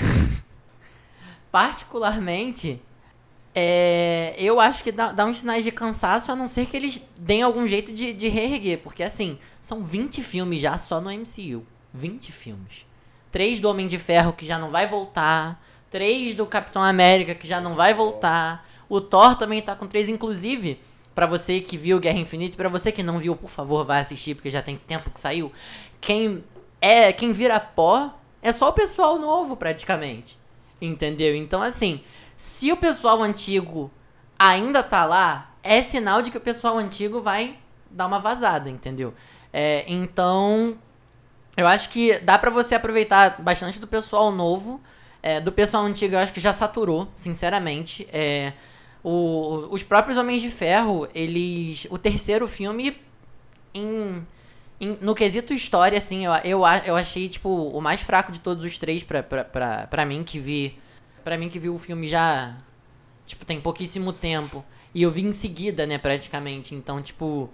particularmente, 1.53 2.81
é, 3.55 4.35
eu 4.39 4.59
acho 4.59 4.83
que 4.83 4.91
dá, 4.91 5.13
dá 5.13 5.27
uns 5.27 5.39
sinais 5.39 5.63
de 5.63 5.71
cansaço, 5.71 6.33
a 6.33 6.37
não 6.37 6.49
ser 6.49 6.67
que 6.67 6.77
eles 6.77 7.03
deem 7.19 7.43
algum 7.43 7.67
jeito 7.67 7.93
de, 7.93 8.13
de 8.13 8.29
reerguer. 8.29 8.79
Porque, 8.79 9.03
assim, 9.03 9.39
são 9.61 9.83
20 9.83 10.23
filmes 10.23 10.61
já 10.61 10.79
só 10.79 11.01
no 11.01 11.11
MCU. 11.11 11.67
20 11.93 12.33
filmes. 12.33 12.87
Três 13.31 13.61
do 13.61 13.69
Homem 13.69 13.87
de 13.87 13.99
Ferro, 13.99 14.33
que 14.33 14.47
já 14.47 14.59
não 14.59 14.71
vai 14.71 14.87
voltar. 14.87 15.63
Três 15.91 16.35
do 16.35 16.47
Capitão 16.47 16.83
América, 16.83 17.35
que 17.35 17.47
já 17.47 17.61
não 17.61 17.75
vai 17.75 17.93
voltar. 17.93 18.67
O 18.89 19.01
Thor 19.01 19.37
também 19.37 19.61
tá 19.61 19.77
com 19.77 19.87
três, 19.87 20.09
inclusive 20.09 20.81
para 21.15 21.27
você 21.27 21.61
que 21.61 21.77
viu 21.77 22.01
Guerra 22.01 22.19
Infinita, 22.19 22.57
para 22.57 22.69
você 22.69 22.91
que 22.91 23.03
não 23.03 23.19
viu, 23.19 23.37
por 23.37 23.51
favor, 23.51 23.85
vá 23.85 23.99
assistir 23.99 24.35
porque 24.35 24.51
já 24.51 24.63
tem 24.63 24.77
tempo 24.77 25.11
que 25.11 25.21
saiu. 25.21 25.53
Quem 26.01 26.43
é, 26.81 27.13
quem 27.13 27.33
vira 27.33 27.61
pó 27.61 28.19
é 28.41 28.53
só 28.53 28.69
o 28.69 28.73
pessoal 28.73 29.19
novo 29.19 29.57
praticamente. 29.57 30.39
Entendeu? 30.81 31.35
Então 31.35 31.63
assim, 31.63 32.01
se 32.37 32.73
o 32.73 32.77
pessoal 32.77 33.23
antigo 33.23 33.91
ainda 34.39 34.83
tá 34.83 35.05
lá, 35.05 35.55
é 35.63 35.83
sinal 35.83 36.23
de 36.23 36.31
que 36.31 36.37
o 36.39 36.41
pessoal 36.41 36.77
antigo 36.79 37.21
vai 37.21 37.57
dar 37.91 38.07
uma 38.07 38.19
vazada, 38.19 38.69
entendeu? 38.69 39.15
É, 39.53 39.85
então, 39.87 40.77
eu 41.57 41.67
acho 41.67 41.89
que 41.91 42.19
dá 42.21 42.39
para 42.39 42.51
você 42.51 42.75
aproveitar 42.75 43.41
bastante 43.41 43.79
do 43.79 43.87
pessoal 43.87 44.33
novo. 44.33 44.81
É, 45.23 45.41
do 45.41 45.53
pessoal 45.53 45.85
antigo 45.85 46.15
eu 46.15 46.19
acho 46.19 46.33
que 46.33 46.41
já 46.41 46.53
saturou, 46.53 47.07
sinceramente. 47.17 48.09
É, 48.13 48.53
o, 49.03 49.69
os 49.71 49.83
próprios 49.83 50.17
Homens 50.17 50.41
de 50.41 50.51
Ferro, 50.51 51.09
eles. 51.15 51.87
O 51.91 51.99
terceiro 51.99 52.47
filme, 52.47 52.97
em, 53.75 54.25
em, 54.81 54.99
no 55.01 55.15
quesito 55.15 55.53
história, 55.53 55.99
assim, 55.99 56.25
eu, 56.25 56.33
eu, 56.45 56.61
eu 56.85 56.97
achei, 56.97 57.29
tipo, 57.29 57.49
o 57.49 57.81
mais 57.81 58.01
fraco 58.01 58.31
de 58.31 58.39
todos 58.39 58.65
os 58.65 58.79
três 58.79 59.03
pra, 59.03 59.23
pra, 59.23 59.45
pra, 59.45 59.87
pra 59.89 60.07
mim, 60.07 60.23
que 60.23 60.39
vi. 60.39 60.79
Pra 61.25 61.37
mim 61.37 61.49
que 61.49 61.59
vi 61.59 61.69
o 61.69 61.79
filme 61.79 62.07
já. 62.07 62.57
Tipo, 63.27 63.45
tem 63.45 63.61
pouquíssimo 63.61 64.13
tempo. 64.13 64.65
E 64.95 65.03
eu 65.03 65.11
vi 65.11 65.23
em 65.23 65.33
seguida, 65.33 65.87
né, 65.87 65.99
praticamente. 65.99 66.75
Então, 66.75 67.03
tipo. 67.03 67.51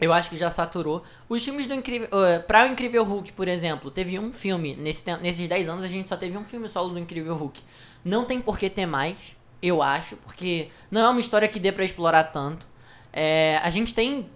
Eu 0.00 0.14
acho 0.14 0.30
que 0.30 0.38
já 0.38 0.50
saturou. 0.50 1.04
Os 1.28 1.44
filmes 1.44 1.66
do 1.66 1.74
Incrível. 1.74 2.08
Uh, 2.08 2.42
pra 2.44 2.64
o 2.64 2.68
Incrível 2.68 3.04
Hulk, 3.04 3.34
por 3.34 3.46
exemplo, 3.46 3.90
teve 3.90 4.18
um 4.18 4.32
filme. 4.32 4.74
Nesse, 4.74 5.04
nesses 5.18 5.46
10 5.46 5.68
anos 5.68 5.84
a 5.84 5.88
gente 5.88 6.08
só 6.08 6.16
teve 6.16 6.38
um 6.38 6.44
filme 6.44 6.66
solo 6.70 6.88
do 6.88 6.98
Incrível 6.98 7.34
Hulk. 7.34 7.60
Não 8.02 8.24
tem 8.24 8.40
por 8.40 8.58
que 8.58 8.70
ter 8.70 8.86
mais 8.86 9.36
eu 9.62 9.82
acho, 9.82 10.16
porque 10.18 10.68
não 10.90 11.00
é 11.00 11.08
uma 11.08 11.20
história 11.20 11.48
que 11.48 11.58
dê 11.60 11.72
para 11.72 11.84
explorar 11.84 12.24
tanto. 12.24 12.66
É, 13.12 13.60
a 13.62 13.70
gente 13.70 13.94
tem 13.94 14.28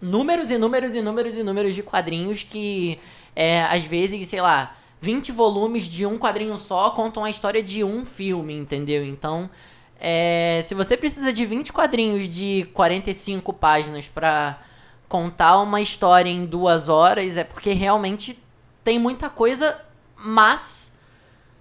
números 0.00 0.50
e 0.50 0.58
números 0.58 0.94
e 0.94 1.00
números 1.00 1.36
e 1.36 1.42
números 1.42 1.74
de 1.74 1.82
quadrinhos 1.82 2.42
que, 2.42 2.98
é, 3.34 3.62
às 3.64 3.84
vezes, 3.84 4.28
sei 4.28 4.40
lá, 4.40 4.76
20 5.00 5.32
volumes 5.32 5.84
de 5.88 6.06
um 6.06 6.18
quadrinho 6.18 6.56
só 6.56 6.90
contam 6.90 7.24
a 7.24 7.30
história 7.30 7.62
de 7.62 7.82
um 7.84 8.04
filme, 8.04 8.54
entendeu? 8.54 9.04
Então, 9.04 9.50
É, 9.98 10.62
se 10.66 10.74
você 10.74 10.94
precisa 10.96 11.32
de 11.32 11.46
20 11.46 11.72
quadrinhos 11.72 12.28
de 12.28 12.68
45 12.74 13.50
páginas 13.54 14.06
pra 14.08 14.60
contar 15.08 15.58
uma 15.58 15.80
história 15.80 16.28
em 16.28 16.44
duas 16.44 16.88
horas, 16.90 17.38
é 17.38 17.44
porque 17.44 17.72
realmente 17.72 18.38
tem 18.84 18.98
muita 18.98 19.30
coisa, 19.30 19.80
mas 20.16 20.92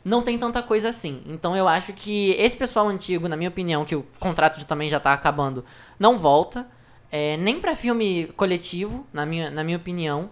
não 0.06 0.22
tem 0.22 0.38
tanta 0.38 0.62
coisa 0.62 0.90
assim. 0.90 1.24
Então 1.26 1.58
eu 1.58 1.68
acho 1.68 1.92
que 1.92 2.30
esse 2.38 2.56
pessoal 2.56 2.88
antigo, 2.88 3.28
na 3.28 3.36
minha 3.36 3.50
opinião, 3.50 3.84
que 3.84 3.96
o 3.96 4.06
contrato 4.20 4.64
também 4.66 4.88
já 4.88 5.00
tá 5.00 5.12
acabando, 5.12 5.66
não 5.98 6.16
volta. 6.16 6.68
É, 7.12 7.38
nem 7.38 7.60
pra 7.60 7.76
filme 7.76 8.28
coletivo, 8.38 9.08
na 9.12 9.26
minha, 9.26 9.50
na 9.50 9.64
minha 9.64 9.78
opinião. 9.78 10.30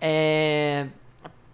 É, 0.00 0.86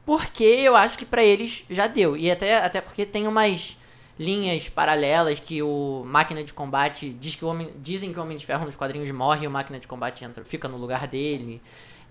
porque 0.04 0.44
eu 0.44 0.76
acho 0.76 0.98
que 0.98 1.06
pra 1.06 1.24
eles 1.24 1.64
já 1.70 1.86
deu. 1.86 2.14
E 2.14 2.30
até, 2.30 2.58
até 2.58 2.80
porque 2.82 3.06
tem 3.06 3.26
umas 3.26 3.78
linhas 4.18 4.68
paralelas 4.68 5.40
que 5.40 5.62
o 5.62 6.02
Máquina 6.04 6.44
de 6.44 6.52
Combate 6.52 7.08
diz 7.08 7.34
que 7.34 7.44
o 7.44 7.48
homem, 7.48 7.72
dizem 7.78 8.12
que 8.12 8.18
o 8.18 8.22
Homem 8.22 8.36
de 8.36 8.44
Ferro 8.44 8.66
nos 8.66 8.76
quadrinhos 8.76 9.10
morre 9.10 9.44
e 9.44 9.48
o 9.48 9.50
Máquina 9.50 9.78
de 9.78 9.88
Combate 9.88 10.24
entra, 10.24 10.44
fica 10.44 10.68
no 10.68 10.76
lugar 10.76 11.06
dele. 11.06 11.62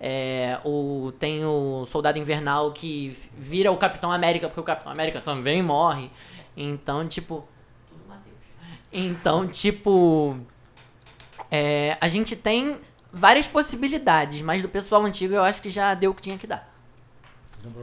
É, 0.04 0.60
o, 0.66 1.14
tem 1.20 1.46
o 1.46 1.86
Soldado 1.86 2.18
Invernal 2.18 2.72
que 2.72 3.16
vira 3.38 3.72
o 3.72 3.78
Capitão 3.78 4.12
América 4.12 4.48
porque 4.48 4.60
o 4.60 4.64
Capitão 4.64 4.92
América 4.92 5.22
também 5.22 5.62
morre. 5.62 6.10
Então, 6.58 7.08
tipo. 7.08 7.48
Tudo 7.88 8.02
Mateus. 8.10 8.36
Então, 8.92 9.48
tipo. 9.48 10.36
é, 11.52 11.98
a 12.02 12.08
gente 12.08 12.36
tem 12.36 12.80
várias 13.14 13.48
possibilidades, 13.48 14.42
mas 14.42 14.64
do 14.64 14.70
pessoal 14.70 15.06
antigo 15.06 15.36
eu 15.36 15.44
acho 15.44 15.62
que 15.62 15.70
já 15.70 15.94
deu 15.94 16.10
o 16.10 16.16
que 16.16 16.24
tinha 16.24 16.38
que 16.38 16.48
dar. 16.48 16.68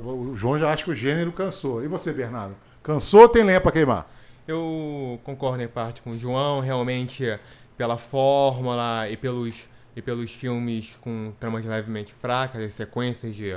O 0.05 0.35
João 0.35 0.59
já 0.59 0.73
acha 0.73 0.83
que 0.83 0.91
o 0.91 0.95
gênero 0.97 1.31
cansou. 1.31 1.85
E 1.85 1.87
você, 1.87 2.13
Bernardo? 2.13 2.57
Cansou 2.83 3.23
ou 3.23 3.29
tem 3.29 3.45
lenha 3.45 3.61
pra 3.61 3.71
queimar? 3.71 4.11
Eu 4.45 5.21
concordo 5.23 5.63
em 5.63 5.69
parte 5.69 6.03
com 6.03 6.11
o 6.11 6.19
João, 6.19 6.59
realmente 6.59 7.39
pela 7.77 7.97
fórmula 7.97 9.09
e 9.09 9.17
pelos, 9.17 9.69
e 9.99 10.03
pelos 10.03 10.31
filmes 10.31 10.97
com 11.01 11.33
tramas 11.41 11.65
levemente 11.65 12.15
fracas, 12.21 12.63
as 12.63 12.73
sequências 12.73 13.35
de, 13.35 13.57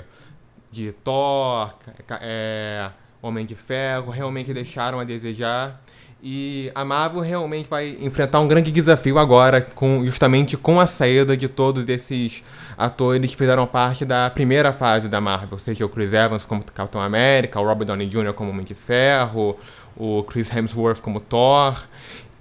de 0.71 0.91
Thor, 0.91 1.71
é, 2.19 2.89
Homem 3.21 3.45
de 3.45 3.55
Ferro, 3.55 4.09
realmente 4.09 4.51
deixaram 4.51 4.99
a 4.99 5.03
desejar. 5.03 5.79
E 6.23 6.71
a 6.73 6.83
Marvel 6.83 7.21
realmente 7.21 7.69
vai 7.69 7.97
enfrentar 7.99 8.39
um 8.39 8.47
grande 8.47 8.71
desafio 8.71 9.19
agora, 9.19 9.61
com, 9.61 10.03
justamente 10.03 10.57
com 10.57 10.79
a 10.79 10.87
saída 10.87 11.37
de 11.37 11.47
todos 11.47 11.87
esses 11.87 12.43
atores 12.75 13.31
que 13.31 13.37
fizeram 13.37 13.67
parte 13.67 14.03
da 14.03 14.29
primeira 14.29 14.73
fase 14.73 15.07
da 15.07 15.21
Marvel, 15.21 15.59
seja 15.59 15.85
o 15.85 15.89
Chris 15.89 16.13
Evans 16.13 16.45
como 16.45 16.63
Capitão 16.63 17.01
América, 17.01 17.59
o 17.59 17.65
Robert 17.65 17.85
Downey 17.85 18.07
Jr. 18.07 18.33
como 18.33 18.49
Homem 18.49 18.65
de 18.65 18.73
Ferro, 18.75 19.57
o 19.95 20.23
Chris 20.23 20.51
Hemsworth 20.51 21.01
como 21.01 21.19
Thor. 21.19 21.83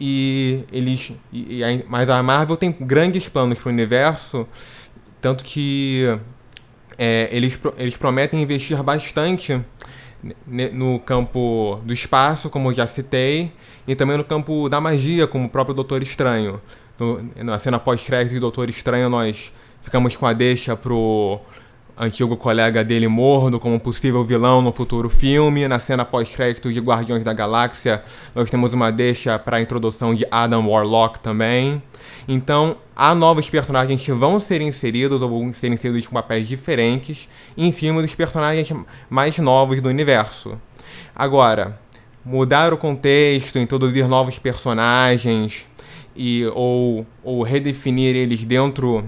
E 0.00 0.64
eles. 0.72 1.12
e- 1.32 1.62
e 1.62 1.84
mas 1.88 2.08
a 2.08 2.22
Marvel 2.22 2.56
tem 2.56 2.74
grandes 2.80 3.28
planos 3.28 3.58
para 3.58 3.68
o 3.68 3.72
universo, 3.72 4.48
tanto 5.20 5.44
que 5.44 6.18
é, 6.96 7.28
eles, 7.30 7.60
eles 7.76 7.96
prometem 7.96 8.40
investir 8.42 8.82
bastante 8.82 9.60
no 10.72 10.98
campo 11.00 11.80
do 11.84 11.92
espaço, 11.92 12.50
como 12.50 12.72
já 12.74 12.86
citei, 12.86 13.52
e 13.86 13.94
também 13.94 14.16
no 14.16 14.24
campo 14.24 14.68
da 14.68 14.80
magia, 14.80 15.26
como 15.26 15.46
o 15.46 15.48
próprio 15.48 15.74
Doutor 15.74 16.02
Estranho. 16.02 16.60
No- 16.98 17.30
na 17.44 17.58
cena 17.58 17.78
pós-crédito 17.78 18.34
de 18.34 18.40
Doutor 18.40 18.68
Estranho, 18.68 19.08
nós 19.08 19.52
ficamos 19.80 20.16
com 20.16 20.26
a 20.26 20.32
deixa 20.34 20.76
pro 20.76 21.40
antigo 22.00 22.34
colega 22.34 22.82
dele 22.82 23.06
Mordo 23.06 23.60
como 23.60 23.78
possível 23.78 24.24
vilão 24.24 24.62
no 24.62 24.72
futuro 24.72 25.10
filme. 25.10 25.68
Na 25.68 25.78
cena 25.78 26.02
pós-crédito 26.02 26.72
de 26.72 26.80
Guardiões 26.80 27.22
da 27.22 27.34
Galáxia, 27.34 28.02
nós 28.34 28.48
temos 28.48 28.72
uma 28.72 28.90
deixa 28.90 29.38
para 29.38 29.58
a 29.58 29.60
introdução 29.60 30.14
de 30.14 30.26
Adam 30.30 30.66
Warlock 30.66 31.20
também. 31.20 31.82
Então, 32.26 32.76
há 32.96 33.14
novos 33.14 33.50
personagens 33.50 34.02
que 34.02 34.12
vão 34.12 34.40
ser 34.40 34.62
inseridos 34.62 35.20
ou 35.20 35.28
vão 35.28 35.52
ser 35.52 35.70
inseridos 35.70 36.06
com 36.06 36.14
papéis 36.14 36.48
diferentes 36.48 37.28
em 37.54 37.70
filmes 37.70 38.02
dos 38.02 38.14
personagens 38.14 38.72
mais 39.10 39.38
novos 39.38 39.78
do 39.82 39.90
universo. 39.90 40.58
Agora, 41.14 41.78
mudar 42.24 42.72
o 42.72 42.78
contexto, 42.78 43.58
introduzir 43.58 44.08
novos 44.08 44.38
personagens 44.38 45.66
e 46.16 46.46
ou, 46.54 47.06
ou 47.22 47.42
redefinir 47.42 48.16
eles 48.16 48.42
dentro 48.42 49.04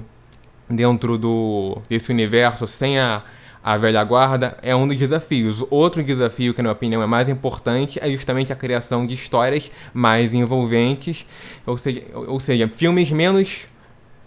dentro 0.74 1.18
do 1.18 1.78
desse 1.88 2.10
universo 2.10 2.66
sem 2.66 2.98
a, 2.98 3.22
a 3.62 3.76
velha 3.76 4.02
guarda 4.02 4.56
é 4.62 4.74
um 4.74 4.88
dos 4.88 4.98
desafios. 4.98 5.64
Outro 5.70 6.02
desafio 6.02 6.52
que 6.52 6.60
na 6.60 6.68
minha 6.68 6.72
opinião 6.72 7.02
é 7.02 7.06
mais 7.06 7.28
importante 7.28 7.98
é 8.02 8.10
justamente 8.10 8.52
a 8.52 8.56
criação 8.56 9.06
de 9.06 9.14
histórias 9.14 9.70
mais 9.94 10.34
envolventes, 10.34 11.26
ou 11.66 11.78
seja, 11.78 12.02
ou 12.14 12.40
seja, 12.40 12.68
filmes 12.68 13.10
menos 13.10 13.68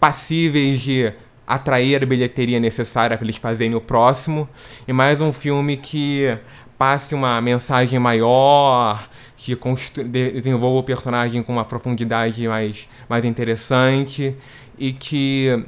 passíveis 0.00 0.80
de 0.80 1.12
atrair 1.46 2.02
a 2.02 2.06
bilheteria 2.06 2.58
necessária 2.58 3.16
para 3.16 3.24
eles 3.24 3.36
fazerem 3.36 3.74
o 3.74 3.80
próximo 3.80 4.48
e 4.86 4.92
mais 4.92 5.20
um 5.20 5.32
filme 5.32 5.76
que 5.76 6.36
passe 6.76 7.14
uma 7.14 7.40
mensagem 7.40 7.98
maior, 7.98 9.08
que 9.36 9.56
desenvolva 10.04 10.80
o 10.80 10.82
personagem 10.82 11.42
com 11.42 11.52
uma 11.52 11.64
profundidade 11.64 12.46
mais, 12.48 12.88
mais 13.08 13.24
interessante 13.24 14.36
e 14.78 14.92
que 14.92 15.64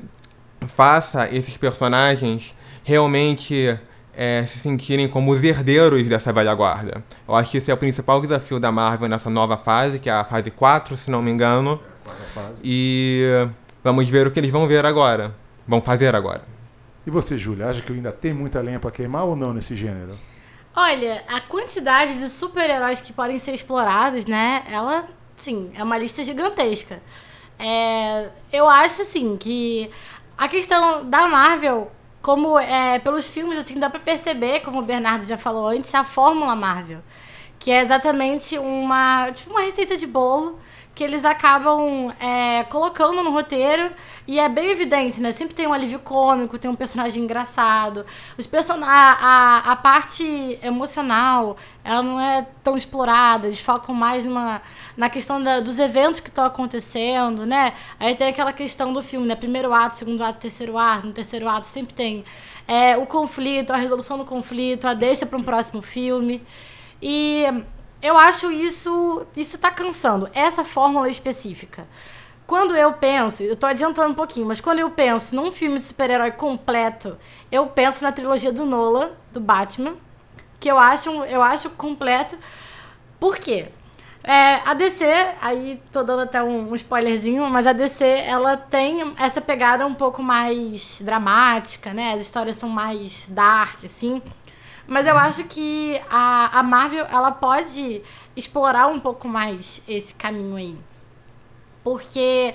faça 0.66 1.28
esses 1.34 1.56
personagens 1.56 2.54
realmente 2.82 3.78
é, 4.14 4.44
se 4.46 4.58
sentirem 4.58 5.08
como 5.08 5.30
os 5.30 5.44
herdeiros 5.44 6.06
dessa 6.08 6.32
velha 6.32 6.52
guarda. 6.54 7.04
Eu 7.26 7.34
acho 7.34 7.52
que 7.52 7.58
esse 7.58 7.70
é 7.70 7.74
o 7.74 7.76
principal 7.76 8.20
desafio 8.20 8.58
da 8.58 8.72
Marvel 8.72 9.08
nessa 9.08 9.30
nova 9.30 9.56
fase, 9.56 9.98
que 9.98 10.10
é 10.10 10.12
a 10.12 10.24
fase 10.24 10.50
4, 10.50 10.96
se 10.96 11.10
não 11.10 11.22
me 11.22 11.30
engano. 11.30 11.80
E 12.62 13.48
vamos 13.84 14.08
ver 14.08 14.26
o 14.26 14.30
que 14.30 14.40
eles 14.40 14.50
vão 14.50 14.66
ver 14.66 14.84
agora. 14.84 15.34
Vão 15.66 15.80
fazer 15.80 16.14
agora. 16.14 16.42
E 17.06 17.10
você, 17.10 17.38
Júlia, 17.38 17.68
acha 17.68 17.80
que 17.80 17.92
ainda 17.92 18.10
tem 18.10 18.34
muita 18.34 18.60
lenha 18.60 18.80
pra 18.80 18.90
queimar 18.90 19.24
ou 19.24 19.36
não 19.36 19.52
nesse 19.52 19.76
gênero? 19.76 20.18
Olha, 20.74 21.22
a 21.28 21.40
quantidade 21.40 22.18
de 22.18 22.28
super-heróis 22.28 23.00
que 23.00 23.12
podem 23.12 23.38
ser 23.38 23.52
explorados, 23.52 24.26
né? 24.26 24.64
Ela, 24.70 25.06
sim, 25.36 25.70
é 25.74 25.82
uma 25.82 25.96
lista 25.96 26.24
gigantesca. 26.24 27.00
É, 27.58 28.28
eu 28.52 28.68
acho, 28.68 29.02
assim, 29.02 29.36
que 29.36 29.90
a 30.38 30.49
questão 30.49 31.04
da 31.04 31.26
Marvel, 31.26 31.90
como 32.23 32.57
é, 32.57 33.00
pelos 33.00 33.26
filmes, 33.26 33.59
assim, 33.59 33.78
dá 33.78 33.90
pra 33.90 33.99
perceber, 33.99 34.61
como 34.61 34.78
o 34.78 34.83
Bernardo 34.83 35.25
já 35.25 35.37
falou 35.37 35.66
antes, 35.66 35.92
a 35.92 36.04
fórmula 36.04 36.54
Marvel. 36.54 37.00
Que 37.59 37.73
é 37.73 37.83
exatamente 37.83 38.57
uma, 38.57 39.33
tipo, 39.33 39.50
uma 39.50 39.62
receita 39.62 39.97
de 39.97 40.07
bolo 40.07 40.61
que 40.99 41.05
eles 41.05 41.25
acabam 41.25 42.12
é, 42.19 42.64
colocando 42.64 43.23
no 43.23 43.31
roteiro 43.31 43.93
e 44.26 44.40
é 44.40 44.49
bem 44.49 44.69
evidente, 44.71 45.21
né? 45.21 45.31
Sempre 45.31 45.55
tem 45.55 45.64
um 45.64 45.73
alívio 45.73 46.00
cômico, 46.00 46.59
tem 46.59 46.69
um 46.69 46.75
personagem 46.75 47.23
engraçado. 47.23 48.05
Os 48.37 48.49
person 48.49 48.81
a, 48.83 48.88
a, 48.88 49.73
a 49.73 49.76
parte 49.76 50.59
emocional, 50.61 51.57
ela 51.85 52.02
não 52.02 52.19
é 52.21 52.45
tão 52.64 52.76
explorada, 52.76 53.47
eles 53.47 53.61
focam 53.61 53.95
mais 53.95 54.25
numa, 54.25 54.61
na 54.97 55.09
questão 55.09 55.40
da- 55.40 55.61
dos 55.61 55.78
eventos 55.78 56.19
que 56.19 56.28
estão 56.31 56.45
acontecendo, 56.45 57.47
né? 57.47 57.75
Aí 58.00 58.17
tem 58.17 58.26
aquela 58.26 58.52
questão 58.52 58.93
do 58.93 59.00
filme, 59.00 59.25
né? 59.28 59.37
Primeiro 59.37 59.73
ato, 59.73 59.95
segundo 59.95 60.25
ato, 60.25 60.40
terceiro 60.40 60.76
ato. 60.76 61.07
No 61.07 61.12
terceiro 61.12 61.49
ato 61.49 61.69
sempre 61.69 61.95
tem 61.95 62.25
é, 62.67 62.97
o 62.97 63.07
conflito, 63.07 63.71
a 63.73 63.76
resolução 63.76 64.19
do 64.19 64.25
conflito, 64.25 64.85
a 64.88 64.95
deixa 64.95 65.25
para 65.25 65.38
um 65.38 65.45
próximo 65.45 65.81
filme. 65.81 66.43
E 67.00 67.45
eu 68.02 68.17
acho 68.17 68.50
isso 68.50 69.26
isso 69.37 69.59
tá 69.59 69.71
cansando 69.71 70.28
essa 70.33 70.64
fórmula 70.64 71.09
específica. 71.09 71.87
Quando 72.47 72.75
eu 72.75 72.95
penso, 72.95 73.43
eu 73.43 73.55
tô 73.55 73.67
adiantando 73.67 74.11
um 74.11 74.14
pouquinho, 74.14 74.47
mas 74.47 74.61
quando 74.61 74.78
eu 74.78 74.90
penso 74.90 75.37
num 75.37 75.52
filme 75.52 75.78
de 75.78 75.85
super-herói 75.85 76.31
completo, 76.31 77.19
eu 77.52 77.67
penso 77.67 78.02
na 78.02 78.11
trilogia 78.11 78.52
do 78.52 78.64
Nolan, 78.64 79.11
do 79.33 79.40
Batman, 79.40 79.97
que 80.59 80.71
eu 80.71 80.78
acho 80.78 81.11
eu 81.25 81.43
acho 81.43 81.71
completo. 81.71 82.38
Por 83.21 83.37
quê? 83.38 83.69
É, 84.23 84.61
a 84.67 84.75
DC, 84.75 85.05
aí 85.40 85.83
tô 85.90 86.02
dando 86.02 86.23
até 86.23 86.43
um, 86.43 86.71
um 86.71 86.75
spoilerzinho, 86.75 87.49
mas 87.49 87.67
a 87.67 87.73
DC, 87.73 88.05
ela 88.05 88.57
tem 88.57 89.14
essa 89.19 89.40
pegada 89.40 89.87
um 89.87 89.95
pouco 89.95 90.23
mais 90.23 91.00
dramática, 91.02 91.95
né? 91.95 92.12
As 92.12 92.23
histórias 92.23 92.57
são 92.57 92.69
mais 92.69 93.28
dark, 93.28 93.85
assim. 93.85 94.21
Mas 94.88 95.07
eu 95.07 95.18
acho 95.18 95.45
que 95.45 96.00
a, 96.09 96.61
a 96.61 96.62
Marvel, 96.62 97.07
ela 97.11 97.30
pode 97.30 98.02
explorar 98.35 98.87
um 98.87 98.99
pouco 98.99 99.28
mais 99.28 99.83
esse 99.87 100.14
caminho 100.14 100.57
aí. 100.57 100.78
Porque 101.85 102.54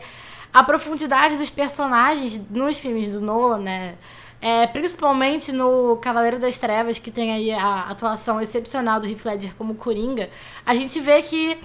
a 0.51 0.63
profundidade 0.63 1.37
dos 1.37 1.51
personagens 1.51 2.41
nos 2.49 2.79
filmes 2.79 3.07
do 3.09 3.21
Nolan, 3.21 3.59
né? 3.59 3.95
É, 4.41 4.65
principalmente 4.65 5.51
no 5.51 5.95
Cavaleiro 5.97 6.39
das 6.39 6.57
Trevas, 6.57 6.97
que 6.97 7.11
tem 7.11 7.31
aí 7.31 7.51
a 7.51 7.81
atuação 7.83 8.41
excepcional 8.41 8.99
do 8.99 9.07
Heath 9.07 9.23
Ledger 9.23 9.55
como 9.55 9.75
Coringa, 9.75 10.29
a 10.65 10.75
gente 10.75 10.99
vê 10.99 11.21
que 11.21 11.57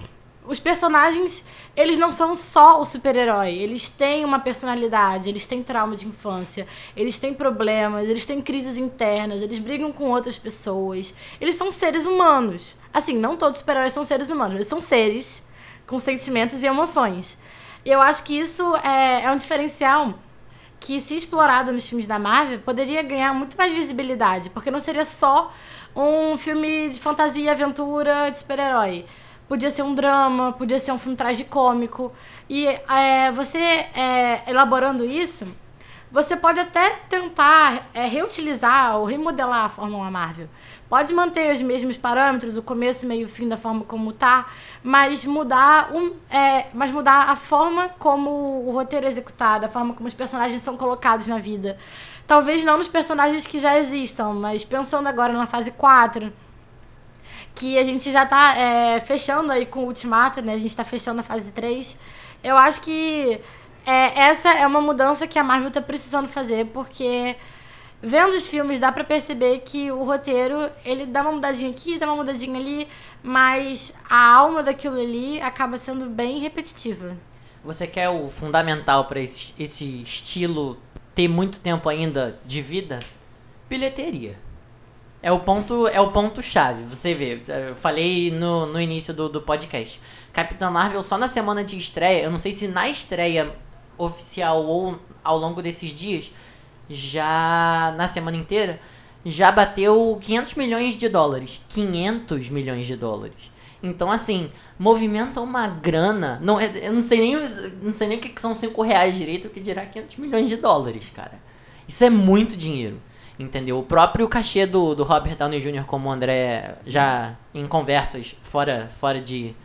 os 0.49 0.59
personagens, 0.59 1.45
eles 1.75 1.95
não 1.99 2.11
são 2.11 2.33
só 2.33 2.81
o 2.81 2.85
super-herói. 2.85 3.53
Eles 3.53 3.87
têm 3.87 4.25
uma 4.25 4.39
personalidade, 4.39 5.29
eles 5.29 5.45
têm 5.45 5.61
trauma 5.61 5.95
de 5.95 6.07
infância, 6.07 6.65
eles 6.97 7.19
têm 7.19 7.35
problemas, 7.35 8.09
eles 8.09 8.25
têm 8.25 8.41
crises 8.41 8.75
internas, 8.75 9.43
eles 9.43 9.59
brigam 9.59 9.91
com 9.91 10.09
outras 10.09 10.37
pessoas. 10.37 11.13
Eles 11.39 11.53
são 11.53 11.71
seres 11.71 12.07
humanos. 12.07 12.75
Assim, 12.91 13.15
não 13.15 13.37
todos 13.37 13.57
os 13.57 13.59
super-heróis 13.59 13.93
são 13.93 14.03
seres 14.03 14.31
humanos, 14.31 14.55
eles 14.55 14.67
são 14.67 14.81
seres 14.81 15.47
com 15.85 15.99
sentimentos 15.99 16.63
e 16.63 16.65
emoções. 16.65 17.37
E 17.85 17.91
eu 17.91 18.01
acho 18.01 18.23
que 18.23 18.37
isso 18.37 18.75
é, 18.77 19.25
é 19.25 19.31
um 19.31 19.35
diferencial 19.35 20.15
que, 20.79 20.99
se 20.99 21.15
explorado 21.15 21.71
nos 21.71 21.87
filmes 21.87 22.07
da 22.07 22.17
Marvel, 22.17 22.59
poderia 22.61 23.03
ganhar 23.03 23.33
muito 23.35 23.55
mais 23.55 23.71
visibilidade, 23.71 24.49
porque 24.49 24.71
não 24.71 24.79
seria 24.79 25.05
só 25.05 25.53
um 25.95 26.35
filme 26.37 26.89
de 26.89 26.99
fantasia 26.99 27.51
aventura 27.51 28.31
de 28.31 28.39
super-herói. 28.39 29.05
Podia 29.49 29.71
ser 29.71 29.81
um 29.81 29.95
drama, 29.95 30.53
podia 30.53 30.79
ser 30.79 30.91
um 30.91 30.99
filme 30.99 31.17
tragicômico. 31.17 32.13
E 32.47 32.67
é, 32.67 33.31
você 33.31 33.57
é, 33.57 34.43
elaborando 34.47 35.03
isso, 35.03 35.45
você 36.11 36.35
pode 36.35 36.59
até 36.59 36.91
tentar 37.09 37.89
é, 37.93 38.05
reutilizar 38.05 38.97
ou 38.97 39.05
remodelar 39.05 39.65
a 39.65 39.69
Fórmula 39.69 40.09
Marvel. 40.11 40.47
Pode 40.87 41.11
manter 41.13 41.51
os 41.51 41.61
mesmos 41.61 41.97
parâmetros, 41.97 42.57
o 42.57 42.63
começo, 42.63 43.07
meio 43.07 43.25
e 43.25 43.27
fim 43.27 43.47
da 43.47 43.57
forma 43.57 43.83
como 43.83 44.11
tá, 44.11 44.47
mas 44.83 45.25
mudar, 45.25 45.91
um, 45.93 46.13
é, 46.29 46.67
mas 46.73 46.91
mudar 46.91 47.29
a 47.29 47.35
forma 47.35 47.89
como 47.99 48.29
o 48.67 48.71
roteiro 48.71 49.05
é 49.05 49.09
executado, 49.09 49.65
a 49.65 49.69
forma 49.69 49.93
como 49.95 50.07
os 50.07 50.13
personagens 50.13 50.61
são 50.61 50.77
colocados 50.77 51.27
na 51.27 51.39
vida. 51.39 51.77
Talvez 52.25 52.63
não 52.63 52.77
nos 52.77 52.87
personagens 52.87 53.47
que 53.47 53.57
já 53.57 53.79
existam, 53.79 54.33
mas 54.33 54.63
pensando 54.63 55.07
agora 55.07 55.33
na 55.33 55.47
fase 55.47 55.71
4, 55.71 56.31
que 57.59 57.77
a 57.77 57.83
gente 57.83 58.09
já 58.09 58.25
tá 58.25 58.57
é, 58.57 59.01
fechando 59.01 59.51
aí 59.51 59.65
com 59.65 59.81
o 59.81 59.87
Ultimato, 59.87 60.41
né? 60.41 60.53
A 60.53 60.57
gente 60.57 60.73
tá 60.73 60.85
fechando 60.85 61.19
a 61.19 61.23
fase 61.23 61.51
3. 61.51 61.99
Eu 62.41 62.55
acho 62.55 62.81
que 62.81 63.37
é, 63.85 64.17
essa 64.17 64.49
é 64.53 64.65
uma 64.65 64.79
mudança 64.79 65.27
que 65.27 65.37
a 65.37 65.43
Marvel 65.43 65.69
tá 65.69 65.81
precisando 65.81 66.29
fazer, 66.29 66.67
porque 66.67 67.35
vendo 68.01 68.33
os 68.33 68.47
filmes 68.47 68.79
dá 68.79 68.93
para 68.93 69.03
perceber 69.03 69.59
que 69.59 69.91
o 69.91 70.05
roteiro, 70.05 70.69
ele 70.85 71.05
dá 71.05 71.21
uma 71.21 71.33
mudadinha 71.33 71.69
aqui, 71.69 71.99
dá 71.99 72.05
uma 72.05 72.15
mudadinha 72.15 72.57
ali, 72.57 72.87
mas 73.21 73.93
a 74.09 74.35
alma 74.35 74.63
daquilo 74.63 74.97
ali 74.97 75.41
acaba 75.41 75.77
sendo 75.77 76.05
bem 76.05 76.39
repetitiva. 76.39 77.17
Você 77.61 77.85
quer 77.85 78.07
o 78.07 78.29
fundamental 78.29 79.03
para 79.03 79.19
esse, 79.19 79.53
esse 79.59 80.01
estilo 80.01 80.77
ter 81.13 81.27
muito 81.27 81.59
tempo 81.59 81.89
ainda 81.89 82.39
de 82.45 82.61
vida? 82.61 83.01
Bilheteria. 83.67 84.37
É 85.21 85.31
o 85.31 85.39
ponto, 85.39 85.87
é 85.87 85.99
o 85.99 86.11
ponto 86.11 86.41
chave. 86.41 86.83
Você 86.83 87.13
vê, 87.13 87.41
eu 87.69 87.75
falei 87.75 88.31
no, 88.31 88.65
no 88.65 88.79
início 88.79 89.13
do, 89.13 89.27
do 89.27 89.41
podcast. 89.41 89.99
Capitã 90.31 90.69
Marvel 90.69 91.01
só 91.01 91.17
na 91.17 91.27
semana 91.27 91.63
de 91.63 91.77
estreia, 91.77 92.23
eu 92.23 92.31
não 92.31 92.39
sei 92.39 92.51
se 92.51 92.67
na 92.67 92.87
estreia 92.87 93.53
oficial 93.97 94.65
ou 94.65 94.97
ao 95.23 95.37
longo 95.37 95.61
desses 95.61 95.89
dias, 95.89 96.31
já 96.89 97.93
na 97.97 98.07
semana 98.07 98.37
inteira, 98.37 98.79
já 99.25 99.51
bateu 99.51 100.17
500 100.21 100.55
milhões 100.55 100.95
de 100.95 101.09
dólares. 101.09 101.61
500 101.67 102.49
milhões 102.49 102.85
de 102.87 102.95
dólares. 102.95 103.51
Então, 103.83 104.11
assim, 104.11 104.51
movimenta 104.77 105.41
uma 105.41 105.67
grana. 105.67 106.39
Não, 106.41 106.59
é, 106.59 106.87
eu 106.87 106.93
não 106.93 107.01
sei 107.01 107.19
nem, 107.19 107.49
não 107.81 107.91
sei 107.91 108.07
nem 108.07 108.17
o 108.17 108.21
que 108.21 108.39
são 108.39 108.53
5 108.53 108.81
reais 108.81 109.15
direito, 109.15 109.47
o 109.47 109.49
que 109.49 109.59
dirá 109.59 109.85
500 109.85 110.17
milhões 110.17 110.49
de 110.49 110.57
dólares, 110.57 111.11
cara. 111.13 111.39
Isso 111.87 112.03
é 112.03 112.09
muito 112.09 112.55
dinheiro. 112.55 113.01
Entendeu? 113.39 113.79
O 113.79 113.83
próprio 113.83 114.27
cachê 114.27 114.65
do, 114.65 114.93
do 114.93 115.03
Robert 115.03 115.37
Downey 115.37 115.61
Jr., 115.61 115.85
como 115.85 116.09
o 116.09 116.11
André 116.11 116.75
já 116.85 117.37
em 117.53 117.65
conversas 117.65 118.35
fora, 118.43 118.89
fora 118.93 119.21
de, 119.21 119.55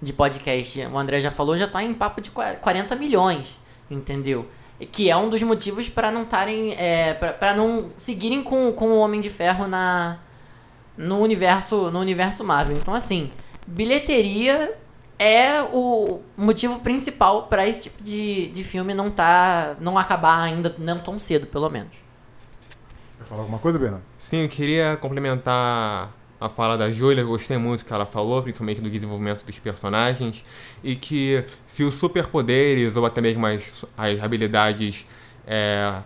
de 0.00 0.12
podcast, 0.12 0.86
o 0.86 0.96
André 0.96 1.18
já 1.18 1.32
falou, 1.32 1.56
já 1.56 1.66
tá 1.66 1.82
em 1.82 1.92
papo 1.92 2.20
de 2.20 2.30
40 2.30 2.94
milhões. 2.94 3.58
Entendeu? 3.90 4.48
Que 4.92 5.10
é 5.10 5.16
um 5.16 5.28
dos 5.28 5.42
motivos 5.42 5.88
para 5.88 6.12
não 6.12 6.22
estarem. 6.22 6.74
É, 6.74 7.12
para 7.14 7.54
não 7.56 7.90
seguirem 7.96 8.40
com, 8.40 8.72
com 8.72 8.92
o 8.92 8.98
Homem 9.00 9.20
de 9.20 9.28
Ferro 9.28 9.66
na, 9.66 10.18
no, 10.96 11.18
universo, 11.18 11.90
no 11.90 11.98
universo 11.98 12.44
Marvel. 12.44 12.76
Então, 12.76 12.94
assim, 12.94 13.32
bilheteria 13.66 14.78
é 15.18 15.60
o 15.72 16.20
motivo 16.36 16.78
principal 16.78 17.48
para 17.48 17.66
esse 17.66 17.82
tipo 17.82 18.00
de, 18.02 18.46
de 18.48 18.62
filme 18.62 18.94
não 18.94 19.10
tá 19.10 19.76
não 19.80 19.98
acabar 19.98 20.40
ainda 20.42 20.74
não 20.78 21.00
tão 21.00 21.18
cedo, 21.18 21.48
pelo 21.48 21.68
menos. 21.68 22.11
Quer 23.22 23.28
falar 23.28 23.42
alguma 23.42 23.58
coisa, 23.58 23.78
Bernardo? 23.78 24.04
Sim, 24.18 24.38
eu 24.38 24.48
queria 24.48 24.96
complementar 24.96 26.10
a 26.40 26.48
fala 26.48 26.76
da 26.76 26.90
Júlia, 26.90 27.22
gostei 27.22 27.56
muito 27.56 27.84
que 27.84 27.92
ela 27.92 28.04
falou, 28.04 28.42
principalmente 28.42 28.80
do 28.80 28.90
desenvolvimento 28.90 29.44
dos 29.44 29.58
personagens, 29.60 30.44
e 30.82 30.96
que 30.96 31.44
se 31.64 31.84
os 31.84 31.94
superpoderes 31.94 32.96
ou 32.96 33.06
até 33.06 33.20
mesmo 33.20 33.46
as, 33.46 33.84
as 33.96 34.20
habilidades 34.20 35.06
é, 35.46 36.00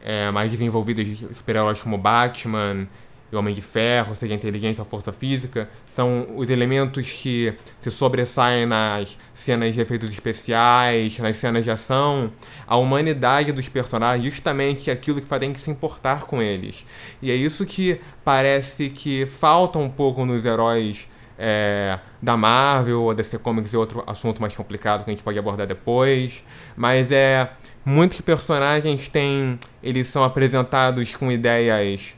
é, 0.00 0.30
mais 0.30 0.52
desenvolvidas 0.52 1.04
de 1.04 1.34
super-heróis 1.34 1.82
como 1.82 1.98
Batman 1.98 2.86
e 3.32 3.36
Homem 3.36 3.54
de 3.54 3.62
Ferro, 3.62 4.14
seja 4.14 4.34
a 4.34 4.36
inteligência 4.36 4.82
ou 4.82 4.86
a 4.86 4.90
força 4.90 5.10
física, 5.10 5.68
são 5.86 6.28
os 6.36 6.50
elementos 6.50 7.10
que 7.10 7.54
se 7.80 7.90
sobressaem 7.90 8.66
nas 8.66 9.18
cenas 9.32 9.74
de 9.74 9.80
efeitos 9.80 10.12
especiais, 10.12 11.18
nas 11.18 11.38
cenas 11.38 11.64
de 11.64 11.70
ação, 11.70 12.30
a 12.66 12.76
humanidade 12.76 13.50
dos 13.50 13.68
personagens, 13.70 14.22
justamente 14.22 14.90
aquilo 14.90 15.20
que 15.20 15.26
faz 15.26 15.42
se 15.62 15.70
importar 15.70 16.24
com 16.24 16.42
eles. 16.42 16.84
E 17.22 17.30
é 17.30 17.34
isso 17.34 17.64
que 17.64 17.98
parece 18.22 18.90
que 18.90 19.26
falta 19.26 19.78
um 19.78 19.88
pouco 19.88 20.26
nos 20.26 20.44
heróis 20.44 21.08
é, 21.38 21.98
da 22.20 22.36
Marvel 22.36 23.02
ou 23.02 23.14
DC 23.14 23.38
Comics 23.38 23.72
e 23.72 23.76
outro 23.76 24.04
assunto 24.06 24.40
mais 24.40 24.54
complicado 24.54 25.04
que 25.04 25.10
a 25.10 25.12
gente 25.12 25.22
pode 25.22 25.38
abordar 25.38 25.66
depois. 25.66 26.44
Mas 26.76 27.10
é 27.10 27.50
muitos 27.84 28.20
personagens 28.20 29.08
têm. 29.08 29.58
Eles 29.82 30.06
são 30.06 30.22
apresentados 30.22 31.16
com 31.16 31.32
ideias 31.32 32.14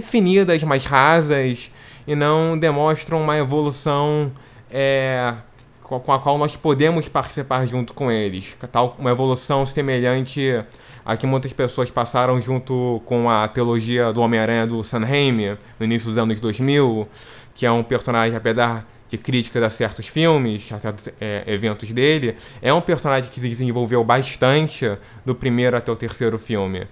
definidas, 0.00 0.62
mais 0.62 0.84
rasas, 0.84 1.72
e 2.06 2.14
não 2.14 2.56
demonstram 2.56 3.20
uma 3.20 3.36
evolução 3.36 4.30
é, 4.70 5.34
com 5.82 6.12
a 6.12 6.18
qual 6.20 6.38
nós 6.38 6.54
podemos 6.54 7.08
participar 7.08 7.66
junto 7.66 7.92
com 7.92 8.10
eles. 8.10 8.56
Tal, 8.70 8.94
uma 8.98 9.10
evolução 9.10 9.66
semelhante 9.66 10.64
a 11.04 11.16
que 11.16 11.26
muitas 11.26 11.52
pessoas 11.52 11.90
passaram 11.90 12.40
junto 12.40 13.02
com 13.06 13.28
a 13.28 13.48
teologia 13.48 14.12
do 14.12 14.20
Homem-Aranha 14.20 14.66
do 14.66 14.84
Sam 14.84 15.04
Raimi, 15.04 15.56
no 15.78 15.86
início 15.86 16.08
dos 16.08 16.18
anos 16.18 16.38
2000, 16.38 17.08
que 17.54 17.66
é 17.66 17.72
um 17.72 17.82
personagem, 17.82 18.36
apesar 18.36 18.86
de 19.10 19.16
críticas 19.16 19.62
a 19.62 19.70
certos 19.70 20.06
filmes, 20.06 20.70
a 20.70 20.78
certos 20.78 21.08
é, 21.20 21.42
eventos 21.46 21.90
dele, 21.90 22.36
é 22.60 22.72
um 22.72 22.80
personagem 22.80 23.30
que 23.30 23.40
se 23.40 23.48
desenvolveu 23.48 24.04
bastante 24.04 24.86
do 25.24 25.34
primeiro 25.34 25.76
até 25.76 25.90
o 25.90 25.96
terceiro 25.96 26.38
filme. 26.38 26.86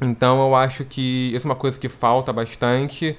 Então 0.00 0.46
eu 0.46 0.54
acho 0.54 0.84
que 0.84 1.30
isso 1.34 1.46
é 1.46 1.50
uma 1.50 1.56
coisa 1.56 1.78
que 1.78 1.88
falta 1.88 2.32
bastante. 2.32 3.16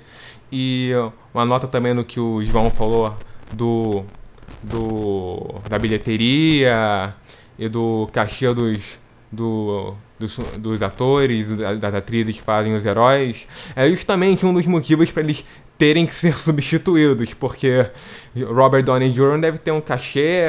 E 0.51 0.91
uma 1.33 1.45
nota 1.45 1.67
também 1.67 1.93
no 1.93 2.03
que 2.03 2.19
o 2.19 2.43
João 2.43 2.69
falou 2.69 3.15
do, 3.51 4.03
do 4.63 5.55
da 5.69 5.79
bilheteria 5.79 7.13
e 7.57 7.67
do 7.67 8.07
cachê 8.11 8.53
dos, 8.53 8.99
do, 9.31 9.95
dos, 10.19 10.38
dos 10.57 10.81
atores, 10.81 11.47
das 11.79 11.93
atrizes 11.93 12.38
que 12.38 12.41
fazem 12.41 12.75
os 12.75 12.85
heróis, 12.85 13.47
é 13.75 13.89
justamente 13.89 14.45
um 14.45 14.53
dos 14.53 14.67
motivos 14.67 15.11
para 15.11 15.23
eles 15.23 15.43
terem 15.77 16.05
que 16.05 16.15
ser 16.15 16.35
substituídos, 16.39 17.33
porque 17.33 17.85
Robert 18.43 18.83
Downey 18.83 19.11
Jr. 19.11 19.39
deve 19.39 19.57
ter 19.57 19.71
um 19.71 19.81
cachê 19.81 20.43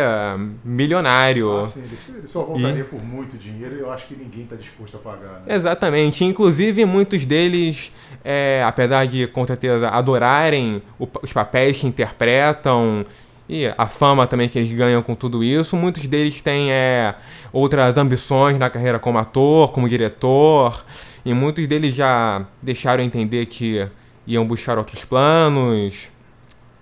milionário. 0.64 1.60
Ah, 1.60 1.64
sim, 1.64 1.80
ele, 1.80 2.18
ele 2.18 2.26
só 2.26 2.42
voltaria 2.42 2.80
e... 2.80 2.84
por 2.84 3.02
muito 3.02 3.36
dinheiro 3.36 3.76
e 3.76 3.80
eu 3.80 3.90
acho 3.90 4.06
que 4.06 4.14
ninguém 4.14 4.42
está 4.42 4.56
disposto 4.56 4.96
a 4.96 5.00
pagar. 5.00 5.42
Né? 5.46 5.54
Exatamente. 5.54 6.24
Inclusive, 6.24 6.84
muitos 6.84 7.24
deles, 7.24 7.92
é, 8.24 8.62
apesar 8.64 9.06
de 9.06 9.26
com 9.26 9.44
certeza 9.46 9.88
adorarem 9.88 10.82
o, 10.98 11.08
os 11.22 11.32
papéis 11.32 11.78
que 11.78 11.86
interpretam 11.86 13.04
e 13.48 13.66
a 13.78 13.86
fama 13.86 14.26
também 14.26 14.48
que 14.48 14.58
eles 14.58 14.72
ganham 14.72 15.02
com 15.02 15.14
tudo 15.14 15.44
isso, 15.44 15.76
muitos 15.76 16.06
deles 16.06 16.42
têm 16.42 16.72
é, 16.72 17.14
outras 17.52 17.96
ambições 17.96 18.58
na 18.58 18.68
carreira 18.68 18.98
como 18.98 19.18
ator, 19.18 19.70
como 19.70 19.88
diretor, 19.88 20.84
e 21.24 21.32
muitos 21.32 21.66
deles 21.68 21.94
já 21.94 22.44
deixaram 22.60 23.04
entender 23.04 23.46
que 23.46 23.86
iam 24.26 24.46
buscar 24.46 24.78
outros 24.78 25.04
planos. 25.04 26.10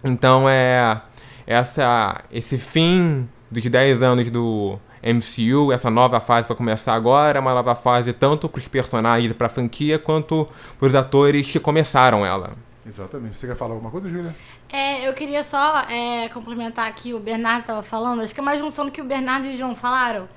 Então 0.03 0.49
é 0.49 1.01
essa 1.47 2.23
esse 2.31 2.59
fim 2.59 3.29
dos 3.51 3.65
10 3.65 4.03
anos 4.03 4.31
do 4.31 4.79
MCU, 5.03 5.71
essa 5.71 5.91
nova 5.91 6.19
fase 6.19 6.49
vai 6.49 6.57
começar 6.57 6.95
agora, 6.95 7.39
é 7.39 7.41
uma 7.41 7.53
nova 7.53 7.75
fase 7.75 8.13
tanto 8.13 8.49
para 8.49 8.59
os 8.59 8.67
personagens 8.67 9.33
para 9.35 9.47
a 9.47 9.51
franquia 9.51 9.99
quanto 9.99 10.49
para 10.79 10.89
os 10.89 10.95
atores 10.95 11.51
que 11.51 11.61
começaram 11.61 12.25
ela. 12.25 12.57
Exatamente. 12.87 13.37
Você 13.37 13.47
quer 13.47 13.57
falar 13.57 13.73
alguma 13.73 13.91
coisa, 13.91 14.09
Júlia? 14.09 14.35
É, 14.71 15.07
eu 15.07 15.15
queria 15.15 15.43
só 15.43 15.81
é, 15.89 16.29
complementar 16.31 16.89
aqui 16.89 17.15
o 17.15 17.21
Bernardo 17.21 17.61
estava 17.61 17.83
falando, 17.83 18.23
acho 18.23 18.35
que 18.35 18.41
é 18.41 18.43
uma 18.43 18.57
junção 18.57 18.87
do 18.87 18.91
que 18.91 19.01
o 19.01 19.05
Bernardo 19.05 19.47
e 19.47 19.55
o 19.55 19.59
João 19.59 19.75
falaram. 19.77 20.29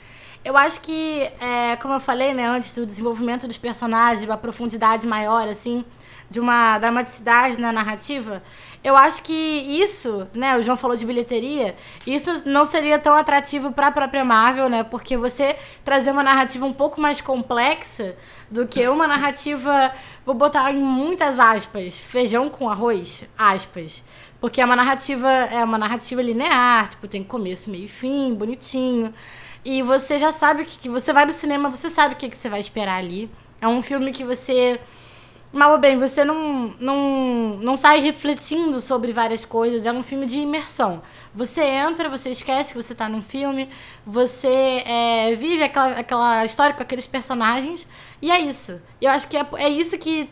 Eu 0.43 0.55
acho 0.55 0.79
que, 0.81 1.29
é, 1.41 1.75
como 1.77 1.93
eu 1.93 1.99
falei 1.99 2.33
né, 2.33 2.47
antes, 2.47 2.73
do 2.73 2.85
desenvolvimento 2.85 3.47
dos 3.47 3.57
personagens, 3.57 4.23
uma 4.23 4.37
profundidade 4.37 5.05
maior, 5.05 5.47
assim, 5.47 5.83
de 6.29 6.39
uma 6.39 6.77
dramaticidade 6.77 7.59
na 7.59 7.71
narrativa, 7.71 8.43
eu 8.83 8.95
acho 8.95 9.21
que 9.23 9.33
isso, 9.33 10.27
né, 10.33 10.57
o 10.57 10.61
João 10.61 10.77
falou 10.77 10.95
de 10.95 11.05
bilheteria, 11.05 11.75
isso 12.05 12.47
não 12.47 12.63
seria 12.63 12.99
tão 12.99 13.13
atrativo 13.13 13.71
para 13.71 13.87
a 13.87 13.91
própria 13.91 14.23
Marvel, 14.23 14.69
né? 14.69 14.83
Porque 14.83 15.17
você 15.17 15.57
trazer 15.83 16.11
uma 16.11 16.23
narrativa 16.23 16.65
um 16.65 16.73
pouco 16.73 17.01
mais 17.01 17.19
complexa 17.19 18.15
do 18.49 18.67
que 18.67 18.87
uma 18.87 19.07
narrativa, 19.07 19.91
vou 20.25 20.35
botar 20.35 20.71
em 20.71 20.77
muitas 20.77 21.39
aspas, 21.39 21.99
feijão 21.99 22.47
com 22.49 22.69
arroz, 22.69 23.27
aspas. 23.37 24.03
Porque 24.39 24.61
é 24.61 24.65
uma 24.65 24.75
narrativa, 24.75 25.29
é 25.29 25.63
uma 25.63 25.77
narrativa 25.77 26.21
linear, 26.21 26.87
tipo, 26.89 27.07
tem 27.07 27.23
começo, 27.23 27.69
meio 27.69 27.85
e 27.85 27.87
fim, 27.87 28.33
bonitinho. 28.35 29.13
E 29.65 29.81
você 29.81 30.17
já 30.17 30.31
sabe 30.31 30.63
que, 30.63 30.77
que 30.77 30.87
você 30.87 31.11
vai 31.11 31.25
no 31.25 31.33
cinema, 31.33 31.69
você 31.69 31.89
sabe 31.89 32.13
o 32.13 32.17
que, 32.17 32.29
que 32.29 32.37
você 32.37 32.47
vai 32.47 32.59
esperar 32.59 32.99
ali. 32.99 33.29
É 33.59 33.67
um 33.67 33.81
filme 33.81 34.11
que 34.11 34.23
você. 34.23 34.79
Mal 35.51 35.77
bem, 35.77 35.97
você 35.97 36.25
não, 36.25 36.75
não, 36.77 37.57
não 37.61 37.75
sai 37.77 38.01
refletindo 38.01 38.81
sobre 38.81 39.13
várias 39.13 39.45
coisas. 39.45 39.85
É 39.85 39.91
um 39.91 40.03
filme 40.03 40.25
de 40.25 40.39
imersão. 40.39 41.01
Você 41.33 41.63
entra, 41.63 42.09
você 42.09 42.29
esquece 42.29 42.73
que 42.73 42.83
você 42.83 42.93
tá 42.93 43.07
num 43.07 43.21
filme, 43.21 43.69
você 44.05 44.83
é, 44.85 45.35
vive 45.35 45.63
aquela, 45.63 45.99
aquela 45.99 46.45
história 46.45 46.75
com 46.75 46.81
aqueles 46.81 47.07
personagens, 47.07 47.87
e 48.21 48.29
é 48.29 48.39
isso. 48.39 48.81
Eu 49.01 49.11
acho 49.11 49.27
que 49.27 49.37
é, 49.37 49.45
é 49.57 49.69
isso 49.69 49.97
que 49.97 50.29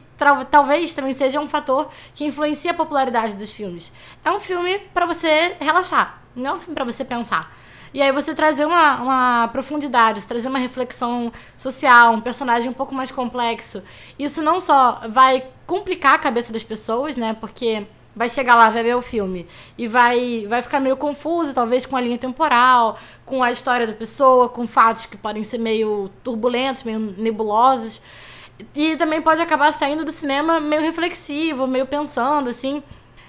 talvez 0.49 0.93
também 0.93 1.13
seja 1.13 1.39
um 1.39 1.47
fator 1.47 1.89
que 2.13 2.25
influencia 2.25 2.71
a 2.71 2.73
popularidade 2.73 3.35
dos 3.35 3.51
filmes. 3.51 3.93
É 4.23 4.31
um 4.31 4.39
filme 4.39 4.79
para 4.93 5.05
você 5.05 5.55
relaxar, 5.59 6.21
não 6.35 6.51
é 6.51 6.53
um 6.53 6.57
filme 6.57 6.75
para 6.75 6.85
você 6.85 7.05
pensar. 7.05 7.55
E 7.95 8.01
aí 8.01 8.11
você 8.11 8.35
trazer 8.35 8.65
uma, 8.65 9.01
uma 9.01 9.47
profundidade, 9.47 10.25
trazer 10.25 10.49
uma 10.49 10.59
reflexão 10.59 11.31
social, 11.55 12.13
um 12.13 12.19
personagem 12.19 12.69
um 12.69 12.73
pouco 12.73 12.93
mais 12.93 13.09
complexo. 13.09 13.81
Isso 14.19 14.43
não 14.43 14.59
só 14.59 15.03
vai 15.07 15.47
complicar 15.65 16.15
a 16.15 16.19
cabeça 16.19 16.51
das 16.51 16.61
pessoas, 16.61 17.15
né? 17.15 17.33
Porque 17.39 17.87
vai 18.13 18.27
chegar 18.27 18.55
lá, 18.55 18.69
vai 18.69 18.83
ver 18.83 18.97
o 18.97 19.01
filme 19.01 19.47
e 19.77 19.87
vai, 19.87 20.45
vai 20.45 20.61
ficar 20.61 20.81
meio 20.81 20.97
confuso, 20.97 21.55
talvez 21.55 21.85
com 21.85 21.95
a 21.95 22.01
linha 22.01 22.17
temporal, 22.17 22.99
com 23.25 23.41
a 23.41 23.49
história 23.49 23.87
da 23.87 23.93
pessoa, 23.93 24.49
com 24.49 24.67
fatos 24.67 25.05
que 25.05 25.15
podem 25.15 25.45
ser 25.45 25.57
meio 25.57 26.11
turbulentos, 26.21 26.83
meio 26.83 26.99
nebulosos. 26.99 28.01
E 28.75 28.97
também 28.97 29.21
pode 29.21 29.41
acabar 29.41 29.71
saindo 29.71 30.03
do 30.03 30.11
cinema 30.11 30.59
meio 30.59 30.81
reflexivo, 30.81 31.65
meio 31.65 31.85
pensando, 31.85 32.49
assim. 32.49 32.83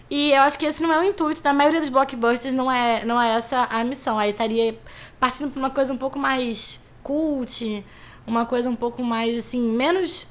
E 0.08 0.30
eu 0.32 0.42
acho 0.42 0.58
que 0.58 0.66
esse 0.66 0.82
não 0.82 0.92
é 0.92 1.00
o 1.00 1.04
intuito 1.04 1.42
da 1.42 1.52
maioria 1.52 1.80
dos 1.80 1.88
blockbusters, 1.88 2.54
não 2.54 2.70
é, 2.70 3.04
não 3.04 3.20
é 3.20 3.36
essa 3.36 3.64
a 3.64 3.82
missão. 3.82 4.18
Aí 4.18 4.30
estaria 4.30 4.78
partindo 5.18 5.50
para 5.50 5.58
uma 5.58 5.70
coisa 5.70 5.92
um 5.92 5.96
pouco 5.96 6.18
mais 6.18 6.82
cult, 7.02 7.84
uma 8.26 8.46
coisa 8.46 8.68
um 8.70 8.76
pouco 8.76 9.02
mais, 9.02 9.38
assim, 9.38 9.60
menos 9.60 10.28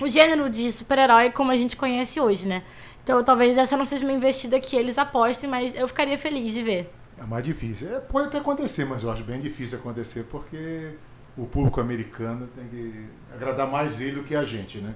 o 0.00 0.08
gênero 0.08 0.48
de 0.48 0.70
super-herói 0.72 1.30
como 1.30 1.50
a 1.50 1.56
gente 1.56 1.76
conhece 1.76 2.20
hoje, 2.20 2.46
né? 2.46 2.62
Então 3.02 3.22
talvez 3.24 3.56
essa 3.56 3.76
não 3.76 3.84
seja 3.84 4.04
uma 4.04 4.12
investida 4.12 4.60
que 4.60 4.76
eles 4.76 4.98
apostem, 4.98 5.48
mas 5.48 5.74
eu 5.74 5.88
ficaria 5.88 6.18
feliz 6.18 6.54
de 6.54 6.62
ver. 6.62 6.92
É 7.18 7.24
mais 7.24 7.44
difícil. 7.44 7.94
É, 7.94 8.00
pode 8.00 8.28
até 8.28 8.38
acontecer, 8.38 8.84
mas 8.84 9.02
eu 9.02 9.10
acho 9.10 9.22
bem 9.24 9.40
difícil 9.40 9.78
acontecer 9.78 10.24
porque 10.30 10.94
o 11.36 11.46
público 11.46 11.80
americano 11.80 12.48
tem 12.54 12.66
que 12.68 13.06
agradar 13.34 13.70
mais 13.70 14.00
ele 14.00 14.12
do 14.12 14.22
que 14.22 14.34
a 14.34 14.44
gente, 14.44 14.78
né? 14.78 14.94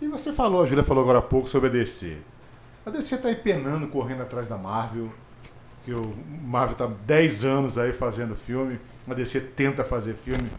E 0.00 0.08
você 0.08 0.32
falou, 0.32 0.62
a 0.62 0.66
Júlia 0.66 0.82
falou 0.82 1.02
agora 1.02 1.18
há 1.18 1.22
pouco 1.22 1.48
sobre 1.48 1.68
a 1.68 1.72
DC. 1.72 2.18
A 2.84 2.90
DC 2.90 3.14
está 3.14 3.28
aí 3.28 3.36
penando, 3.36 3.86
correndo 3.86 4.22
atrás 4.22 4.48
da 4.48 4.58
Marvel, 4.58 5.12
que 5.84 5.92
o 5.92 6.14
Marvel 6.42 6.72
está 6.72 6.86
10 6.86 7.44
anos 7.44 7.78
aí 7.78 7.92
fazendo 7.92 8.34
filme, 8.34 8.80
a 9.08 9.14
DC 9.14 9.40
tenta 9.40 9.84
fazer 9.84 10.14
filme, 10.14 10.50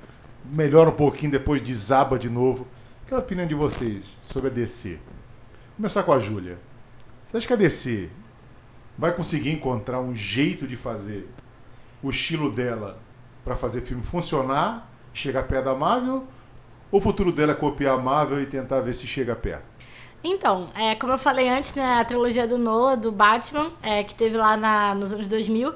melhora 0.46 0.90
um 0.90 0.96
pouquinho, 0.96 1.32
depois 1.32 1.62
desaba 1.62 2.18
de 2.18 2.30
novo. 2.30 2.66
Qual 3.08 3.20
a 3.20 3.24
opinião 3.24 3.46
de 3.46 3.54
vocês 3.54 4.06
sobre 4.22 4.50
a 4.50 4.54
DC? 4.54 5.00
começar 5.76 6.04
com 6.04 6.14
a 6.14 6.20
Júlia. 6.20 6.58
Você 7.30 7.38
acha 7.38 7.48
que 7.48 7.54
a 7.54 7.58
DC 7.58 8.10
vai 8.98 9.14
conseguir 9.14 9.52
encontrar 9.52 10.00
um 10.00 10.16
jeito 10.16 10.66
de 10.66 10.78
fazer 10.78 11.28
o 12.02 12.10
estilo 12.10 12.52
dela 12.52 13.00
para 13.44 13.56
fazer 13.56 13.82
filme 13.82 14.04
funcionar, 14.04 14.90
chegar 15.14 15.44
perto 15.44 15.66
da 15.66 15.76
Marvel? 15.76 16.26
Ou 16.92 17.00
o 17.00 17.02
futuro 17.02 17.32
dela 17.32 17.52
é 17.52 17.56
copiar 17.56 17.96
a 17.96 18.02
Marvel 18.02 18.42
e 18.42 18.46
tentar 18.46 18.82
ver 18.82 18.94
se 18.94 19.08
chega 19.08 19.36
perto? 19.36 19.73
Então, 20.24 20.70
é, 20.74 20.96
como 20.96 21.12
eu 21.12 21.18
falei 21.18 21.50
antes, 21.50 21.74
né, 21.76 22.00
a 22.00 22.06
trilogia 22.06 22.48
do 22.48 22.58
Nolan, 22.58 22.98
do 22.98 23.12
Batman, 23.12 23.72
é, 23.82 24.04
que 24.04 24.16
teve 24.16 24.38
lá 24.38 24.56
na, 24.56 24.96
nos 24.96 25.12
anos 25.12 25.28
2000, 25.28 25.74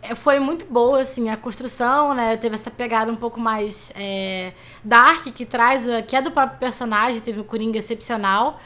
é, 0.00 0.14
foi 0.14 0.38
muito 0.38 0.66
boa, 0.66 1.00
assim, 1.00 1.28
a 1.28 1.36
construção, 1.36 2.14
né, 2.14 2.36
teve 2.36 2.54
essa 2.54 2.70
pegada 2.70 3.10
um 3.10 3.16
pouco 3.16 3.40
mais 3.40 3.92
é, 3.96 4.52
dark, 4.84 5.24
que 5.34 5.44
traz, 5.44 5.84
que 6.06 6.14
é 6.14 6.22
do 6.22 6.30
próprio 6.30 6.60
personagem, 6.60 7.20
teve 7.20 7.40
um 7.40 7.44
Coringa 7.44 7.78
excepcional, 7.78 8.60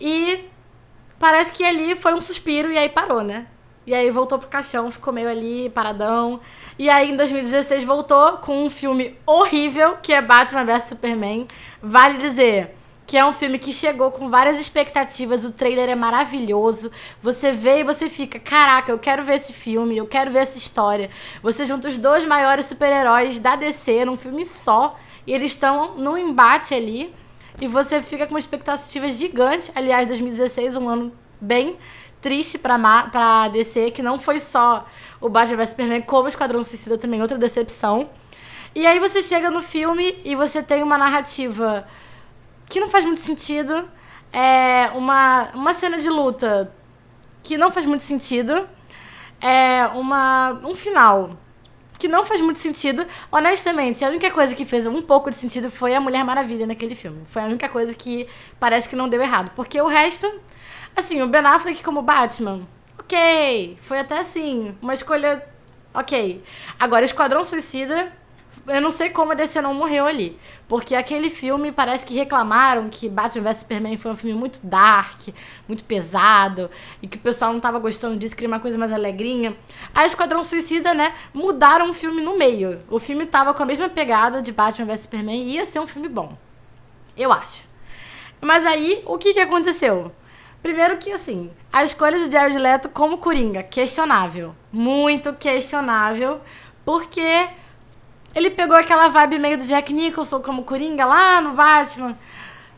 e 0.00 0.44
parece 1.18 1.52
que 1.52 1.64
ali 1.64 1.96
foi 1.96 2.14
um 2.14 2.20
suspiro 2.20 2.70
e 2.70 2.78
aí 2.78 2.88
parou, 2.88 3.22
né? 3.22 3.46
E 3.84 3.94
aí 3.94 4.10
voltou 4.10 4.38
pro 4.38 4.48
caixão, 4.48 4.90
ficou 4.90 5.12
meio 5.12 5.28
ali, 5.28 5.70
paradão. 5.70 6.40
E 6.76 6.90
aí 6.90 7.12
em 7.12 7.16
2016 7.16 7.84
voltou 7.84 8.32
com 8.38 8.64
um 8.64 8.68
filme 8.68 9.16
horrível, 9.24 9.96
que 10.02 10.12
é 10.12 10.20
Batman 10.20 10.64
vs 10.64 10.88
Superman. 10.88 11.46
Vale 11.80 12.18
dizer 12.18 12.76
que 13.06 13.16
é 13.16 13.24
um 13.24 13.32
filme 13.32 13.58
que 13.58 13.72
chegou 13.72 14.10
com 14.10 14.28
várias 14.28 14.58
expectativas, 14.60 15.44
o 15.44 15.52
trailer 15.52 15.88
é 15.88 15.94
maravilhoso. 15.94 16.90
Você 17.22 17.52
vê 17.52 17.80
e 17.80 17.84
você 17.84 18.10
fica, 18.10 18.38
caraca, 18.38 18.90
eu 18.90 18.98
quero 18.98 19.22
ver 19.22 19.36
esse 19.36 19.52
filme, 19.52 19.96
eu 19.96 20.06
quero 20.06 20.32
ver 20.32 20.40
essa 20.40 20.58
história. 20.58 21.08
Você 21.42 21.64
junta 21.64 21.86
os 21.88 21.96
dois 21.96 22.24
maiores 22.24 22.66
super-heróis 22.66 23.38
da 23.38 23.54
DC 23.54 24.04
num 24.04 24.16
filme 24.16 24.44
só, 24.44 24.98
e 25.24 25.32
eles 25.32 25.52
estão 25.52 25.96
no 25.96 26.18
embate 26.18 26.74
ali. 26.74 27.14
E 27.60 27.68
você 27.68 28.02
fica 28.02 28.26
com 28.26 28.34
uma 28.34 28.40
expectativa 28.40 29.08
gigante. 29.08 29.70
Aliás, 29.74 30.06
2016, 30.08 30.76
um 30.76 30.88
ano 30.88 31.12
bem 31.40 31.78
triste 32.20 32.58
pra, 32.58 32.76
pra 33.10 33.48
DC, 33.48 33.92
que 33.92 34.02
não 34.02 34.18
foi 34.18 34.40
só 34.40 34.84
o 35.20 35.28
Batman 35.28 35.58
vs 35.58 35.70
Superman, 35.70 36.02
como 36.02 36.24
o 36.24 36.28
Esquadrão 36.28 36.62
Suicida 36.62 36.98
também, 36.98 37.22
outra 37.22 37.38
decepção. 37.38 38.10
E 38.74 38.84
aí 38.86 38.98
você 38.98 39.22
chega 39.22 39.50
no 39.50 39.62
filme 39.62 40.20
e 40.24 40.34
você 40.34 40.62
tem 40.62 40.82
uma 40.82 40.98
narrativa 40.98 41.86
que 42.66 42.80
não 42.80 42.88
faz 42.88 43.04
muito 43.04 43.20
sentido. 43.20 43.88
É 44.32 44.90
uma, 44.94 45.50
uma 45.54 45.72
cena 45.72 45.98
de 45.98 46.08
luta 46.08 46.72
que 47.42 47.56
não 47.56 47.70
faz 47.70 47.86
muito 47.86 48.02
sentido. 48.02 48.68
É 49.40 49.86
uma, 49.94 50.60
um 50.64 50.74
final 50.74 51.36
que 51.98 52.08
não 52.08 52.24
faz 52.24 52.40
muito 52.40 52.58
sentido. 52.58 53.06
Honestamente, 53.30 54.04
a 54.04 54.08
única 54.08 54.30
coisa 54.30 54.54
que 54.54 54.64
fez 54.64 54.86
um 54.86 55.00
pouco 55.02 55.30
de 55.30 55.36
sentido 55.36 55.70
foi 55.70 55.94
a 55.94 56.00
Mulher 56.00 56.24
Maravilha 56.24 56.66
naquele 56.66 56.94
filme. 56.94 57.22
Foi 57.30 57.42
a 57.42 57.46
única 57.46 57.68
coisa 57.68 57.94
que 57.94 58.28
parece 58.60 58.88
que 58.88 58.96
não 58.96 59.08
deu 59.08 59.20
errado. 59.22 59.50
Porque 59.54 59.80
o 59.80 59.86
resto, 59.86 60.30
assim, 60.94 61.22
o 61.22 61.28
Ben 61.28 61.44
Affleck 61.44 61.82
como 61.82 62.02
Batman, 62.02 62.66
ok. 62.98 63.78
Foi 63.80 63.98
até 64.00 64.18
assim, 64.18 64.76
uma 64.82 64.94
escolha 64.94 65.46
ok. 65.94 66.42
Agora, 66.78 67.04
Esquadrão 67.04 67.42
Suicida 67.44 68.12
eu 68.66 68.80
não 68.80 68.90
sei 68.90 69.10
como 69.10 69.32
a 69.32 69.34
DC 69.34 69.60
não 69.60 69.74
morreu 69.74 70.06
ali. 70.06 70.38
Porque 70.68 70.94
aquele 70.94 71.30
filme 71.30 71.70
parece 71.70 72.04
que 72.04 72.14
reclamaram 72.14 72.88
que 72.88 73.08
Batman 73.08 73.44
vs 73.44 73.58
Superman 73.58 73.96
foi 73.96 74.10
um 74.10 74.16
filme 74.16 74.38
muito 74.38 74.60
dark, 74.64 75.28
muito 75.68 75.84
pesado, 75.84 76.70
e 77.00 77.06
que 77.06 77.16
o 77.16 77.20
pessoal 77.20 77.52
não 77.52 77.60
tava 77.60 77.78
gostando 77.78 78.16
disso, 78.16 78.34
queria 78.34 78.48
uma 78.48 78.60
coisa 78.60 78.76
mais 78.76 78.92
alegrinha. 78.92 79.56
A 79.94 80.06
Esquadrão 80.06 80.42
Suicida, 80.42 80.92
né, 80.94 81.14
mudaram 81.32 81.90
o 81.90 81.94
filme 81.94 82.20
no 82.20 82.36
meio. 82.36 82.82
O 82.90 82.98
filme 82.98 83.26
tava 83.26 83.54
com 83.54 83.62
a 83.62 83.66
mesma 83.66 83.88
pegada 83.88 84.42
de 84.42 84.52
Batman 84.52 84.86
vs 84.86 85.00
Superman 85.00 85.44
e 85.44 85.52
ia 85.52 85.64
ser 85.64 85.78
um 85.78 85.86
filme 85.86 86.08
bom. 86.08 86.36
Eu 87.16 87.32
acho. 87.32 87.62
Mas 88.40 88.66
aí, 88.66 89.02
o 89.06 89.16
que 89.16 89.32
que 89.32 89.40
aconteceu? 89.40 90.12
Primeiro 90.62 90.96
que, 90.98 91.12
assim, 91.12 91.50
a 91.72 91.84
escolha 91.84 92.18
de 92.18 92.32
Jared 92.32 92.58
Leto 92.58 92.88
como 92.88 93.18
Coringa, 93.18 93.62
questionável. 93.62 94.54
Muito 94.72 95.32
questionável, 95.32 96.40
porque 96.84 97.48
ele 98.36 98.50
pegou 98.50 98.76
aquela 98.76 99.08
vibe 99.08 99.38
meio 99.38 99.56
do 99.56 99.64
Jack 99.64 99.90
Nicholson 99.94 100.42
como 100.42 100.62
Coringa 100.62 101.06
lá 101.06 101.40
no 101.40 101.54
Batman, 101.54 102.16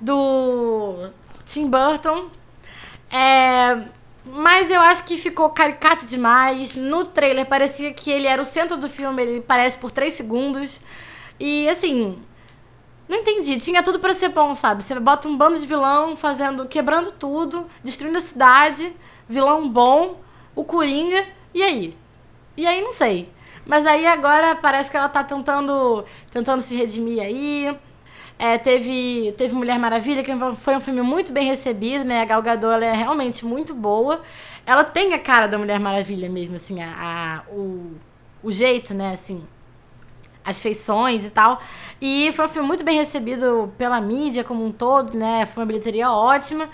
do 0.00 1.10
Tim 1.44 1.68
Burton. 1.68 2.28
É, 3.10 3.76
mas 4.24 4.70
eu 4.70 4.80
acho 4.80 5.02
que 5.04 5.18
ficou 5.18 5.50
caricato 5.50 6.06
demais. 6.06 6.76
No 6.76 7.04
trailer 7.04 7.44
parecia 7.44 7.92
que 7.92 8.08
ele 8.08 8.28
era 8.28 8.40
o 8.40 8.44
centro 8.44 8.76
do 8.76 8.88
filme, 8.88 9.20
ele 9.20 9.40
parece 9.40 9.76
por 9.78 9.90
3 9.90 10.14
segundos. 10.14 10.80
E 11.40 11.68
assim, 11.68 12.22
não 13.08 13.18
entendi. 13.18 13.58
Tinha 13.58 13.82
tudo 13.82 13.98
para 13.98 14.14
ser 14.14 14.28
bom, 14.28 14.54
sabe? 14.54 14.84
Você 14.84 14.94
bota 15.00 15.26
um 15.26 15.36
bando 15.36 15.58
de 15.58 15.66
vilão 15.66 16.14
fazendo, 16.14 16.66
quebrando 16.66 17.10
tudo, 17.10 17.66
destruindo 17.82 18.18
a 18.18 18.20
cidade, 18.20 18.94
vilão 19.28 19.68
bom, 19.68 20.20
o 20.54 20.62
Coringa, 20.62 21.26
e 21.52 21.64
aí? 21.64 21.96
E 22.56 22.64
aí 22.64 22.80
não 22.80 22.92
sei. 22.92 23.28
Mas 23.68 23.84
aí 23.84 24.06
agora 24.06 24.56
parece 24.56 24.90
que 24.90 24.96
ela 24.96 25.10
tá 25.10 25.22
tentando, 25.22 26.02
tentando 26.32 26.62
se 26.62 26.74
redimir 26.74 27.22
aí. 27.22 27.76
É, 28.38 28.56
teve, 28.56 29.34
teve 29.36 29.54
Mulher 29.54 29.78
Maravilha, 29.78 30.22
que 30.22 30.32
foi 30.56 30.74
um 30.74 30.80
filme 30.80 31.02
muito 31.02 31.32
bem 31.32 31.46
recebido, 31.46 32.02
né? 32.02 32.22
A 32.22 32.24
Gal 32.24 32.40
Gadot 32.40 32.72
ela 32.72 32.86
é 32.86 32.94
realmente 32.94 33.44
muito 33.44 33.74
boa. 33.74 34.22
Ela 34.64 34.84
tem 34.84 35.12
a 35.12 35.18
cara 35.18 35.46
da 35.46 35.58
Mulher 35.58 35.78
Maravilha 35.78 36.30
mesmo, 36.30 36.56
assim, 36.56 36.80
a, 36.82 37.44
a 37.46 37.52
o, 37.52 37.92
o 38.42 38.50
jeito, 38.50 38.94
né, 38.94 39.12
assim, 39.12 39.42
as 40.42 40.58
feições 40.58 41.26
e 41.26 41.30
tal. 41.30 41.60
E 42.00 42.32
foi 42.32 42.46
um 42.46 42.48
filme 42.48 42.66
muito 42.66 42.82
bem 42.82 42.96
recebido 42.96 43.70
pela 43.76 44.00
mídia 44.00 44.42
como 44.44 44.64
um 44.64 44.72
todo, 44.72 45.16
né? 45.16 45.44
Foi 45.44 45.62
uma 45.62 45.66
bilheteria 45.66 46.10
ótima. 46.10 46.70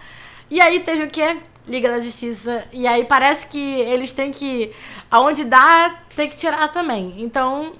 E 0.49 0.61
aí 0.61 0.79
teve 0.81 1.05
o 1.05 1.11
quê? 1.11 1.39
Liga 1.67 1.89
da 1.89 1.99
Justiça. 1.99 2.65
E 2.73 2.87
aí 2.87 3.05
parece 3.05 3.47
que 3.47 3.59
eles 3.59 4.13
têm 4.13 4.31
que. 4.31 4.73
Aonde 5.11 5.45
dá, 5.45 6.01
tem 6.15 6.29
que 6.29 6.37
tirar 6.37 6.69
também. 6.69 7.15
Então, 7.19 7.73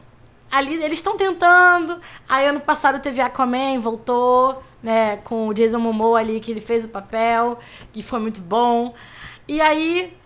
ali 0.51 0.83
eles 0.83 0.99
estão 0.99 1.17
tentando. 1.17 2.01
Aí 2.29 2.47
ano 2.47 2.61
passado 2.61 3.01
teve 3.01 3.21
Aquaman, 3.21 3.81
voltou, 3.81 4.63
né? 4.83 5.19
Com 5.19 5.49
o 5.49 5.55
Jason 5.55 5.79
Momoa 5.79 6.21
ali, 6.21 6.41
que 6.41 6.51
ele 6.51 6.61
fez 6.61 6.85
o 6.85 6.89
papel, 6.89 7.59
que 7.93 8.03
foi 8.03 8.21
muito 8.21 8.41
bom. 8.41 8.95
E 9.47 9.61
aí, 9.61 10.17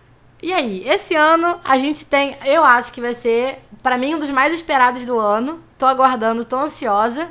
e 0.41 0.53
aí? 0.53 0.87
Esse 0.87 1.15
ano 1.15 1.59
a 1.63 1.77
gente 1.77 2.05
tem, 2.05 2.37
eu 2.45 2.63
acho 2.63 2.91
que 2.93 3.01
vai 3.01 3.13
ser, 3.13 3.59
pra 3.83 3.97
mim, 3.97 4.15
um 4.15 4.19
dos 4.19 4.29
mais 4.29 4.53
esperados 4.53 5.05
do 5.05 5.19
ano. 5.19 5.61
Tô 5.77 5.85
aguardando, 5.85 6.45
tô 6.45 6.57
ansiosa. 6.57 7.29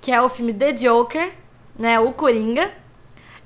Que 0.00 0.10
é 0.10 0.20
o 0.20 0.28
filme 0.28 0.54
The 0.54 0.72
Joker, 0.72 1.32
né? 1.78 2.00
O 2.00 2.12
Coringa. 2.12 2.70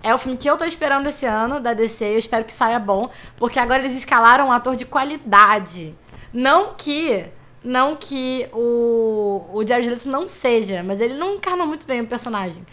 É 0.04 0.14
o 0.14 0.18
filme 0.18 0.36
que 0.36 0.46
eu 0.46 0.58
tô 0.58 0.66
esperando 0.66 1.08
esse 1.08 1.24
ano 1.24 1.58
da 1.58 1.72
DC. 1.72 2.04
Eu 2.04 2.18
espero 2.18 2.44
que 2.44 2.52
saia 2.52 2.78
bom, 2.78 3.08
porque 3.38 3.58
agora 3.58 3.80
eles 3.80 3.96
escalaram 3.96 4.48
um 4.48 4.52
ator 4.52 4.76
de 4.76 4.84
qualidade. 4.84 5.96
Não 6.30 6.74
que 6.74 7.24
não 7.64 7.96
que 7.96 8.46
o, 8.52 9.46
o 9.50 9.66
Jared 9.66 9.88
Leto 9.88 10.06
não 10.06 10.28
seja, 10.28 10.82
mas 10.82 11.00
ele 11.00 11.14
não 11.14 11.36
encarna 11.36 11.64
muito 11.64 11.86
bem 11.86 12.02
o 12.02 12.06
personagem. 12.06 12.66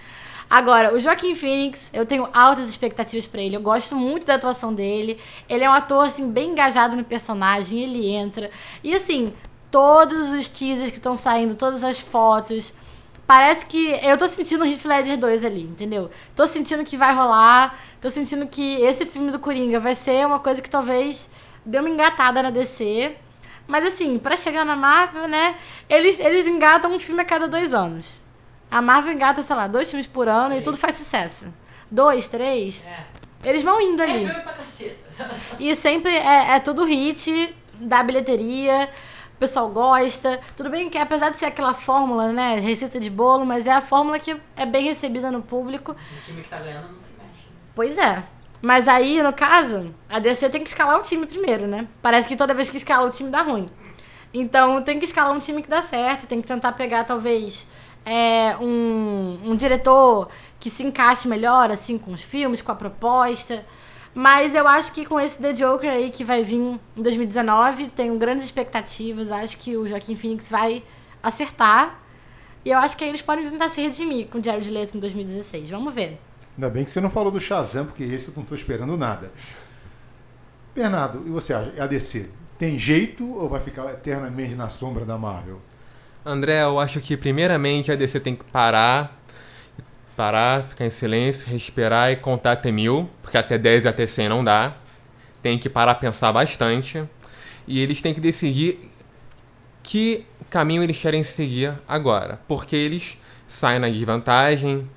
Agora, 0.50 0.94
o 0.94 1.00
Joaquim 1.00 1.34
Phoenix, 1.34 1.90
eu 1.94 2.06
tenho 2.06 2.28
altas 2.34 2.68
expectativas 2.68 3.26
para 3.26 3.42
ele. 3.42 3.56
Eu 3.56 3.62
gosto 3.62 3.96
muito 3.96 4.28
da 4.28 4.36
atuação 4.36 4.74
dele. 4.74 5.18
Ele 5.48 5.64
é 5.64 5.70
um 5.70 5.74
ator, 5.74 6.08
assim, 6.08 6.30
bem 6.30 6.50
engajado 6.50 6.98
no 6.98 7.06
personagem. 7.06 7.80
Ele 7.80 8.10
entra. 8.10 8.52
E, 8.84 8.94
assim, 8.94 9.34
todos 9.72 10.34
os 10.34 10.50
teasers 10.50 10.92
que 10.92 10.98
estão 10.98 11.16
saindo, 11.16 11.56
todas 11.56 11.82
as 11.82 11.98
fotos. 11.98 12.74
Parece 13.32 13.66
que 13.66 13.98
eu 14.04 14.18
tô 14.18 14.28
sentindo 14.28 14.62
o 14.62 14.68
Heath 14.68 14.84
Ledger 14.84 15.18
2 15.18 15.46
ali, 15.46 15.62
entendeu? 15.62 16.12
Tô 16.36 16.46
sentindo 16.46 16.84
que 16.84 16.98
vai 16.98 17.16
rolar. 17.16 17.80
Tô 18.02 18.10
sentindo 18.10 18.46
que 18.46 18.82
esse 18.82 19.06
filme 19.06 19.32
do 19.32 19.40
Coringa 19.40 19.80
vai 19.80 19.96
ser 19.96 20.28
uma 20.28 20.38
coisa 20.38 20.62
que 20.62 20.70
talvez 20.70 21.32
dê 21.66 21.80
uma 21.80 21.88
engatada 21.88 22.44
na 22.44 22.50
DC. 22.50 23.16
Mas 23.66 23.86
assim, 23.86 24.20
para 24.20 24.36
chegar 24.36 24.66
na 24.66 24.76
Marvel, 24.76 25.30
né? 25.30 25.56
Eles, 25.88 26.20
eles 26.20 26.46
engatam 26.46 26.92
um 26.92 27.00
filme 27.00 27.22
a 27.22 27.26
cada 27.26 27.48
dois 27.48 27.74
anos. 27.74 28.20
A 28.70 28.82
Marvel 28.82 29.14
engata, 29.14 29.42
sei 29.42 29.56
lá, 29.56 29.66
dois 29.66 29.90
filmes 29.90 30.08
por 30.08 30.28
ano 30.28 30.48
três. 30.48 30.60
e 30.60 30.64
tudo 30.66 30.76
faz 30.76 30.96
sucesso. 30.96 31.46
Dois, 31.90 32.28
três. 32.28 32.86
É. 32.86 33.50
Eles 33.50 33.64
vão 33.64 33.80
indo 33.80 34.04
ali. 34.04 34.26
É 34.26 34.28
filme 34.28 34.42
pra 34.42 34.52
caceta. 34.52 35.32
E 35.58 35.74
sempre 35.74 36.12
é, 36.14 36.56
é 36.56 36.60
tudo 36.60 36.84
hit, 36.84 37.56
da 37.76 38.04
bilheteria, 38.04 38.90
pessoal 39.42 39.70
gosta. 39.70 40.40
Tudo 40.56 40.70
bem 40.70 40.88
que 40.88 41.00
apesar 41.00 41.32
de 41.32 41.40
ser 41.40 41.46
aquela 41.46 41.74
fórmula, 41.74 42.32
né? 42.32 42.60
Receita 42.60 43.00
de 43.00 43.10
bolo, 43.10 43.44
mas 43.44 43.66
é 43.66 43.72
a 43.72 43.82
fórmula 43.82 44.20
que 44.20 44.38
é 44.56 44.66
bem 44.68 44.86
recebida 44.86 45.32
no 45.32 45.42
público. 45.42 45.94
O 45.94 46.20
time 46.24 46.44
que 46.44 46.50
tá 46.50 46.60
ganhando 46.60 46.90
não 46.90 47.00
se 47.00 47.10
mexe. 47.18 47.48
Pois 47.76 47.98
é. 47.98 48.24
Mas 48.62 48.88
aí, 48.88 49.22
no 49.24 49.34
caso, 49.34 49.94
a 50.08 50.20
DC 50.20 50.48
tem 50.50 50.62
que 50.62 50.70
escalar 50.70 51.00
o 51.00 51.02
time 51.02 51.26
primeiro, 51.26 51.66
né? 51.66 51.88
Parece 52.04 52.28
que 52.28 52.36
toda 52.36 52.54
vez 52.54 52.70
que 52.70 52.78
escala 52.78 53.08
o 53.08 53.10
time 53.10 53.32
dá 53.32 53.42
ruim. 53.42 53.68
Então 54.32 54.84
tem 54.84 55.00
que 55.00 55.06
escalar 55.06 55.34
um 55.34 55.40
time 55.40 55.64
que 55.64 55.70
dá 55.70 55.82
certo, 55.82 56.28
tem 56.28 56.40
que 56.40 56.48
tentar 56.48 56.74
pegar, 56.74 57.04
talvez, 57.04 57.68
é, 58.06 58.56
um, 58.62 59.40
um 59.44 59.56
diretor 59.56 60.30
que 60.60 60.70
se 60.70 60.84
encaixe 60.84 61.28
melhor, 61.28 61.72
assim, 61.72 61.98
com 61.98 62.14
os 62.14 62.22
filmes, 62.22 62.62
com 62.62 62.72
a 62.72 62.76
proposta. 62.76 63.66
Mas 64.14 64.54
eu 64.54 64.68
acho 64.68 64.92
que 64.92 65.06
com 65.06 65.20
esse 65.20 65.42
The 65.42 65.54
Joker 65.54 65.90
aí 65.90 66.12
que 66.12 66.24
vai 66.24 66.44
vir 66.44 66.58
em 66.58 66.80
2019, 67.02 67.90
tenho 67.90 68.18
grandes 68.18 68.44
expectativas. 68.44 69.32
Acho 69.32 69.58
que 69.58 69.78
o 69.78 69.88
Joaquim 69.88 70.16
Phoenix 70.16 70.50
vai 70.50 70.84
acertar. 71.24 72.00
E 72.64 72.70
eu 72.70 72.78
acho 72.78 72.98
que 72.98 73.04
aí 73.04 73.10
eles 73.10 73.22
podem 73.22 73.50
tentar 73.50 73.70
se 73.70 73.82
redimir 73.82 74.28
com 74.28 74.38
o 74.38 74.44
Jared 74.44 74.70
Leto 74.70 74.98
em 74.98 75.00
2016. 75.00 75.70
Vamos 75.70 75.94
ver. 75.94 76.20
Ainda 76.58 76.70
bem 76.70 76.84
que 76.84 76.92
você 76.92 77.00
não 77.00 77.10
falou 77.10 77.32
do 77.32 77.40
Shazam, 77.40 77.86
porque 77.86 78.04
esse 78.04 78.28
eu 78.28 78.34
não 78.36 78.44
estou 78.44 78.58
esperando 78.58 78.98
nada. 78.98 79.32
Bernardo, 80.76 81.24
e 81.26 81.30
você 81.30 81.54
acha? 81.54 81.74
A 81.82 81.88
DC 81.88 82.30
tem 82.58 82.78
jeito 82.78 83.28
ou 83.36 83.50
vai 83.50 83.60
ficar 83.62 83.90
eternamente 83.92 84.54
na 84.54 84.70
sombra 84.70 85.06
da 85.06 85.18
Marvel? 85.18 85.60
André, 86.24 86.62
eu 86.62 86.80
acho 86.80 87.02
que 87.02 87.18
primeiramente 87.18 87.92
a 87.92 87.96
DC 87.96 88.20
tem 88.20 88.36
que 88.36 88.44
parar, 88.46 89.20
parar, 90.16 90.64
ficar 90.64 90.86
em 90.86 90.90
silêncio, 90.90 91.48
respirar 91.50 92.12
e 92.12 92.16
contar 92.16 92.54
até 92.54 92.72
mil, 92.72 93.10
porque 93.22 93.38
até 93.38 93.58
10 93.58 93.86
e 93.86 93.88
até 93.88 94.06
100 94.06 94.30
não 94.30 94.44
dá. 94.44 94.76
Tem 95.42 95.58
que 95.58 95.70
parar 95.70 95.96
pensar 95.96 96.32
bastante. 96.32 97.04
E 97.68 97.80
eles 97.80 98.02
têm 98.02 98.14
que 98.14 98.22
decidir 98.22 98.80
que 99.84 100.26
caminho 100.50 100.84
eles 100.84 100.98
querem 101.02 101.24
seguir 101.24 101.74
agora. 101.88 102.40
Porque 102.48 102.76
eles 102.76 103.18
saem 103.48 103.80
na 103.80 103.90
desvantagem, 103.90 104.88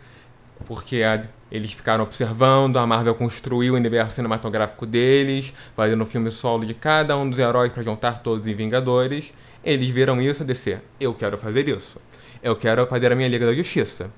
porque 0.66 1.02
a, 1.02 1.24
eles 1.50 1.72
ficaram 1.72 2.04
observando, 2.04 2.76
a 2.78 2.86
Marvel 2.86 3.14
construiu 3.14 3.74
o 3.74 3.76
universo 3.76 4.16
cinematográfico 4.16 4.84
deles, 4.84 5.52
fazendo 5.76 6.02
um 6.02 6.06
filme 6.06 6.30
solo 6.30 6.64
de 6.64 6.74
cada 6.74 7.16
um 7.16 7.28
dos 7.28 7.38
heróis 7.38 7.72
para 7.72 7.82
juntar 7.82 8.22
todos 8.22 8.46
em 8.46 8.54
Vingadores. 8.54 9.32
Eles 9.64 9.88
viram 9.88 10.20
isso 10.20 10.42
e 10.42 10.46
DC. 10.46 10.80
Eu 11.00 11.14
quero 11.14 11.38
fazer 11.38 11.68
isso. 11.68 11.98
Eu 12.42 12.56
quero 12.56 12.86
fazer 12.86 13.10
a 13.10 13.16
minha 13.16 13.28
Liga 13.28 13.46
da 13.46 13.54
Justiça. 13.54 14.10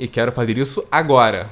E 0.00 0.08
quero 0.08 0.32
fazer 0.32 0.56
isso 0.56 0.82
agora. 0.90 1.50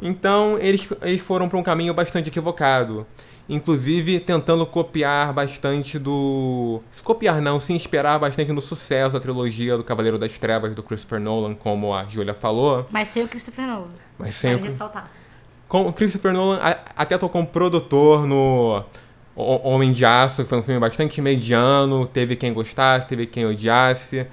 Então, 0.00 0.56
eles, 0.58 0.88
eles 1.02 1.20
foram 1.20 1.50
para 1.50 1.58
um 1.58 1.62
caminho 1.62 1.92
bastante 1.92 2.30
equivocado. 2.30 3.06
Inclusive, 3.46 4.20
tentando 4.20 4.64
copiar 4.64 5.30
bastante 5.34 5.98
do. 5.98 6.80
Se 6.90 7.02
copiar 7.02 7.42
não, 7.42 7.60
se 7.60 7.74
inspirar 7.74 8.18
bastante 8.18 8.50
no 8.52 8.62
sucesso 8.62 9.12
da 9.12 9.20
trilogia 9.20 9.76
do 9.76 9.84
Cavaleiro 9.84 10.18
das 10.18 10.38
Trevas 10.38 10.74
do 10.74 10.82
Christopher 10.82 11.20
Nolan, 11.20 11.54
como 11.54 11.92
a 11.92 12.06
Julia 12.06 12.32
falou. 12.32 12.86
Mas 12.90 13.08
sem 13.08 13.22
o 13.22 13.28
Christopher 13.28 13.66
Nolan. 13.66 13.88
Mas 14.18 14.34
sem 14.34 14.54
o. 14.54 14.62
ressaltar. 14.62 15.04
Com 15.68 15.88
o 15.88 15.92
Christopher 15.92 16.32
Nolan 16.32 16.58
até 16.96 17.18
tocou 17.18 17.28
como 17.28 17.46
produtor 17.46 18.26
no 18.26 18.82
Homem 19.34 19.92
de 19.92 20.06
Aço, 20.06 20.42
que 20.42 20.48
foi 20.48 20.58
um 20.58 20.62
filme 20.62 20.80
bastante 20.80 21.20
mediano, 21.20 22.06
teve 22.06 22.34
quem 22.34 22.54
gostasse, 22.54 23.06
teve 23.06 23.26
quem 23.26 23.44
odiasse. 23.44 24.26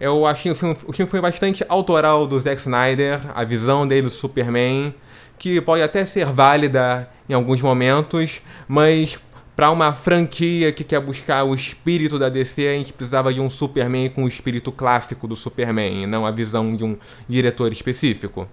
Eu 0.00 0.24
achei 0.26 0.52
o 0.52 0.54
filme, 0.54 0.76
o 0.86 0.92
filme 0.92 1.10
foi 1.10 1.20
bastante 1.20 1.64
autoral 1.68 2.26
do 2.26 2.38
Zack 2.38 2.60
Snyder, 2.60 3.20
a 3.34 3.42
visão 3.42 3.86
dele 3.86 4.02
do 4.02 4.10
Superman, 4.10 4.94
que 5.38 5.60
pode 5.60 5.82
até 5.82 6.04
ser 6.04 6.26
válida 6.26 7.10
em 7.28 7.34
alguns 7.34 7.60
momentos, 7.60 8.40
mas 8.68 9.18
para 9.56 9.72
uma 9.72 9.92
franquia 9.92 10.70
que 10.70 10.84
quer 10.84 11.00
buscar 11.00 11.42
o 11.42 11.52
espírito 11.52 12.16
da 12.16 12.28
DC, 12.28 12.68
a 12.68 12.74
gente 12.74 12.92
precisava 12.92 13.34
de 13.34 13.40
um 13.40 13.50
Superman 13.50 14.08
com 14.08 14.22
o 14.22 14.28
espírito 14.28 14.70
clássico 14.70 15.26
do 15.26 15.34
Superman, 15.34 16.06
não 16.06 16.24
a 16.24 16.30
visão 16.30 16.76
de 16.76 16.84
um 16.84 16.96
diretor 17.28 17.72
específico. 17.72 18.48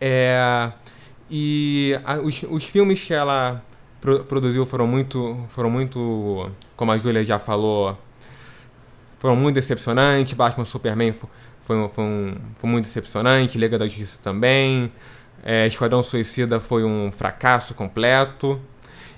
É, 0.00 0.72
e 1.30 1.96
a, 2.04 2.16
os, 2.16 2.42
os 2.50 2.64
filmes 2.64 3.04
que 3.04 3.14
ela 3.14 3.62
pro, 4.00 4.24
produziu 4.24 4.66
foram 4.66 4.88
muito, 4.88 5.38
foram 5.50 5.70
muito, 5.70 6.50
como 6.76 6.90
a 6.90 6.98
Julia 6.98 7.24
já 7.24 7.38
falou, 7.38 7.96
foram 9.22 9.36
muito 9.36 9.54
decepcionantes. 9.54 10.32
Batman 10.32 10.64
Superman 10.64 11.12
foi, 11.12 11.30
foi, 11.60 11.88
foi, 11.90 12.04
um, 12.04 12.34
foi 12.58 12.68
muito 12.68 12.86
decepcionante. 12.86 13.56
Liga 13.56 13.78
da 13.78 13.86
Justiça 13.86 14.18
também. 14.20 14.90
É, 15.44 15.64
Esquadrão 15.64 16.02
Suicida 16.02 16.58
foi 16.58 16.82
um 16.82 17.12
fracasso 17.12 17.72
completo. 17.72 18.60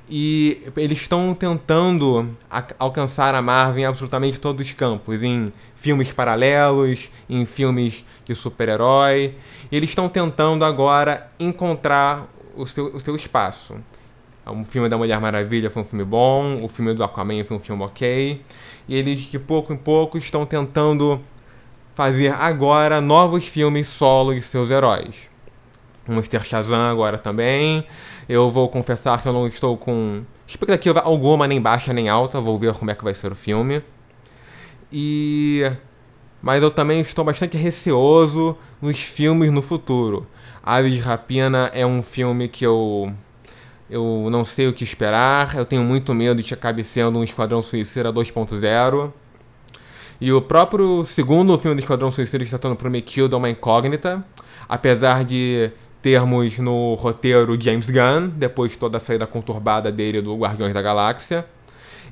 E 0.07 0.61
eles 0.77 1.01
estão 1.01 1.33
tentando 1.33 2.37
alcançar 2.79 3.35
a 3.35 3.40
Marvel 3.40 3.81
em 3.81 3.87
absolutamente 3.87 4.38
todos 4.38 4.67
os 4.67 4.73
campos, 4.75 5.23
em 5.23 5.51
filmes 5.75 6.12
paralelos, 6.12 7.11
em 7.27 7.47
filmes 7.47 8.05
de 8.27 8.35
super-herói. 8.35 9.35
Eles 9.73 9.88
estão 9.88 10.07
tentando 10.07 10.67
agora 10.67 11.33
encontrar 11.40 12.29
o 12.55 12.67
seu, 12.67 12.95
o 12.95 13.01
seu 13.01 13.17
espaço. 13.17 13.77
O 14.47 14.65
filme 14.65 14.89
da 14.89 14.99
Mulher 14.99 15.21
Maravilha 15.21 15.71
foi 15.71 15.83
um 15.83 15.85
filme 15.85 16.05
bom, 16.05 16.63
o 16.63 16.69
filme 16.69 16.93
do 16.93 17.03
Aquaman 17.03 17.45
foi 17.45 17.57
um 17.57 17.61
filme 17.61 17.83
ok. 17.83 18.43
E 18.87 18.95
eles, 18.95 19.21
de 19.21 19.39
pouco 19.39 19.73
em 19.73 19.77
pouco, 19.77 20.19
estão 20.19 20.45
tentando 20.45 21.21
fazer 21.95 22.35
agora 22.35 23.01
novos 23.01 23.47
filmes 23.47 23.89
solo 23.89 24.35
de 24.35 24.43
seus 24.43 24.71
heróis. 24.71 25.31
Vamos 26.07 26.29
Shazam 26.29 26.91
agora 26.91 27.17
também. 27.17 27.87
Eu 28.29 28.51
vou 28.51 28.69
confessar 28.69 29.23
que 29.23 29.29
eu 29.29 29.33
não 29.33 29.47
estou 29.47 29.77
com 29.79 30.23
expectativa 30.47 31.01
alguma, 31.01 31.49
nem 31.49 31.61
baixa 31.61 31.95
nem 31.95 32.11
alta. 32.11 32.41
Vou 32.41 32.59
ver 32.59 32.75
como 32.75 32.91
é 32.91 32.95
que 32.95 33.05
vai 33.05 33.15
ser 33.15 33.33
o 33.33 33.37
filme. 33.37 33.83
E. 34.93 35.63
Mas 36.43 36.63
eu 36.63 36.71
também 36.71 37.01
estou 37.01 37.25
bastante 37.25 37.57
receoso 37.57 38.55
nos 38.83 39.01
filmes 39.01 39.51
no 39.51 39.63
futuro. 39.63 40.27
Aves 40.63 40.93
de 40.93 41.01
Rapina 41.01 41.71
é 41.73 41.87
um 41.87 42.03
filme 42.03 42.49
que 42.49 42.67
eu 42.67 43.11
eu 43.95 44.29
não 44.29 44.45
sei 44.45 44.67
o 44.67 44.73
que 44.73 44.83
esperar. 44.83 45.55
Eu 45.57 45.65
tenho 45.65 45.85
muito 45.85 46.13
medo 46.13 46.43
de 46.43 46.49
que 46.49 46.55
acabe 46.55 46.83
sendo 46.83 47.21
um 47.21 47.25
Esquadrão 47.25 47.63
Suicida 47.63 48.13
2.0. 48.13 49.13
E 50.21 50.33
o 50.33 50.43
próprio 50.43 51.05
segundo 51.05 51.57
filme 51.59 51.77
do 51.77 51.81
Esquadrão 51.81 52.11
Suicida 52.11 52.43
está 52.43 52.59
sendo 52.61 52.75
prometido 52.75 53.37
é 53.37 53.39
uma 53.39 53.49
incógnita. 53.49 54.25
Apesar 54.69 55.25
de 55.25 55.71
termos 56.03 56.59
no 56.59 56.95
roteiro 56.95 57.61
James 57.61 57.89
Gunn, 57.89 58.29
depois 58.35 58.73
de 58.73 58.79
toda 58.79 58.97
a 58.97 59.01
saída 59.01 59.29
conturbada 59.29 59.93
dele 59.93 60.21
do 60.21 60.35
Guardiões 60.37 60.75
da 60.75 60.83
Galáxia. 60.83 61.47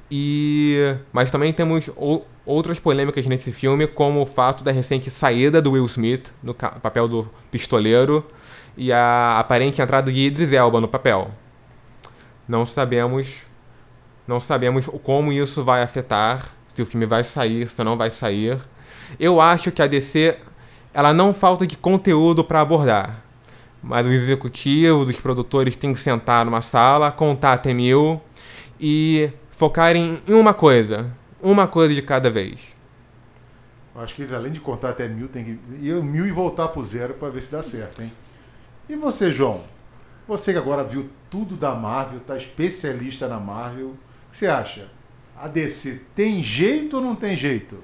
E 0.09 0.95
mas 1.13 1.33
também 1.33 1.53
temos 1.53 1.91
outras 2.47 2.79
polêmicas 2.79 3.27
nesse 3.27 3.51
filme, 3.51 3.89
como 3.89 4.23
o 4.23 4.27
fato 4.27 4.63
da 4.63 4.71
recente 4.71 5.11
saída 5.11 5.61
do 5.61 5.73
Will 5.73 5.87
Smith 5.87 6.33
no 6.43 6.55
papel 6.55 7.09
do 7.09 7.29
pistoleiro 7.51 8.25
e 8.77 8.93
a 8.93 9.39
aparente 9.41 9.83
entrada 9.83 10.13
de 10.13 10.21
Idris 10.21 10.53
Elba 10.53 10.81
no 10.81 10.87
papel. 10.87 11.31
Não 12.49 12.67
sabemos 12.67 13.43
não 14.27 14.41
sabemos 14.41 14.87
como 15.03 15.33
isso 15.33 15.65
vai 15.65 15.83
afetar, 15.83 16.55
se 16.73 16.81
o 16.81 16.87
filme 16.87 17.07
vai 17.07 17.25
sair, 17.25 17.69
se 17.69 17.83
não 17.83 17.97
vai 17.97 18.11
sair. 18.11 18.59
Eu 19.19 19.41
acho 19.41 19.73
que 19.73 19.83
a 19.83 19.87
DC 19.87 20.39
ela 20.95 21.13
não 21.13 21.35
falta 21.35 21.67
de 21.67 21.77
conteúdo 21.77 22.45
para 22.45 22.61
abordar, 22.61 23.23
Mas 23.83 24.07
os 24.07 24.13
executivos, 24.13 25.09
os 25.09 25.19
produtores 25.19 25.75
têm 25.75 25.93
que 25.93 25.99
sentar 25.99 26.45
numa 26.45 26.63
sala, 26.63 27.11
contar 27.11 27.55
até 27.55 27.75
mil 27.75 28.21
e 28.79 29.31
focarem 29.51 30.23
em 30.27 30.35
uma 30.35 30.55
coisa. 30.55 31.11
Uma 31.43 31.67
coisa 31.67 31.93
de 31.93 32.01
cada 32.01 32.31
vez. 32.31 32.61
Acho 33.97 34.15
que 34.15 34.23
eles, 34.23 34.33
além 34.33 34.53
de 34.53 34.61
contar 34.61 34.91
até 34.91 35.09
mil, 35.09 35.27
tem 35.29 35.45
que 35.45 35.59
ir 35.85 36.01
mil 36.03 36.25
e 36.25 36.31
voltar 36.31 36.69
pro 36.69 36.85
zero 36.85 37.15
para 37.15 37.29
ver 37.31 37.43
se 37.43 37.51
dá 37.51 37.63
certo, 37.63 38.01
hein? 38.01 38.13
E 38.89 38.95
você, 38.95 39.33
João? 39.33 39.61
Você 40.33 40.55
que 40.55 40.59
agora 40.59 40.83
viu 40.83 41.11
tudo 41.29 41.57
da 41.57 41.75
Marvel, 41.75 42.19
tá 42.19 42.35
especialista 42.39 43.29
na 43.29 43.39
Marvel, 43.39 43.89
o 43.89 43.97
que 44.31 44.37
você 44.39 44.47
acha? 44.47 44.89
A 45.39 45.47
DC 45.47 46.01
tem 46.15 46.43
jeito 46.43 46.97
ou 46.97 47.03
não 47.03 47.15
tem 47.15 47.37
jeito? 47.37 47.77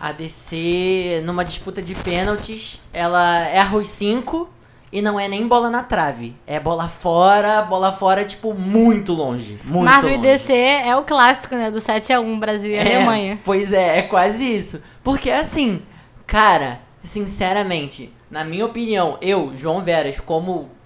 A 0.00 0.10
DC, 0.10 1.22
numa 1.24 1.44
disputa 1.44 1.80
de 1.80 1.94
pênaltis, 1.94 2.80
ela 2.92 3.46
erra 3.46 3.76
os 3.76 3.86
5 3.86 4.50
e 4.90 5.00
não 5.00 5.20
é 5.20 5.28
nem 5.28 5.46
bola 5.46 5.70
na 5.70 5.84
trave. 5.84 6.34
É 6.48 6.58
bola 6.58 6.88
fora, 6.88 7.62
bola 7.62 7.92
fora, 7.92 8.24
tipo, 8.24 8.52
muito 8.52 9.12
longe. 9.12 9.56
Muito 9.64 9.84
Marvel 9.84 10.10
e 10.10 10.16
longe. 10.16 10.30
DC 10.30 10.52
é 10.52 10.96
o 10.96 11.04
clássico, 11.04 11.54
né? 11.54 11.70
Do 11.70 11.78
7x1 11.78 12.40
Brasil 12.40 12.72
e 12.72 12.74
É, 12.74 12.96
Alemanha. 12.96 13.38
Pois 13.44 13.72
é, 13.72 13.98
é 13.98 14.02
quase 14.02 14.42
isso. 14.42 14.82
Porque 15.04 15.30
assim, 15.30 15.80
cara, 16.26 16.80
sinceramente, 17.04 18.12
na 18.28 18.42
minha 18.42 18.66
opinião, 18.66 19.16
eu, 19.20 19.52
João 19.56 19.80
Veras, 19.80 20.18
como 20.18 20.76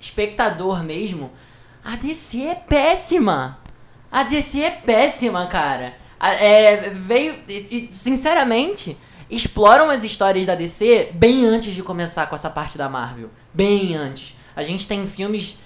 espectador 0.00 0.82
mesmo, 0.82 1.30
a 1.84 1.94
DC 1.94 2.42
é 2.42 2.54
péssima. 2.54 3.58
A 4.10 4.22
DC 4.24 4.60
é 4.60 4.70
péssima, 4.70 5.46
cara. 5.46 5.94
É, 6.18 6.90
veio. 6.90 7.36
Sinceramente, 7.90 8.96
exploram 9.30 9.88
as 9.90 10.02
histórias 10.02 10.44
da 10.44 10.54
DC 10.54 11.10
bem 11.14 11.46
antes 11.46 11.72
de 11.72 11.82
começar 11.82 12.26
com 12.26 12.34
essa 12.34 12.50
parte 12.50 12.76
da 12.76 12.88
Marvel. 12.88 13.30
Bem 13.54 13.94
antes. 13.94 14.34
A 14.56 14.62
gente 14.62 14.86
tem 14.88 15.06
filmes 15.06 15.56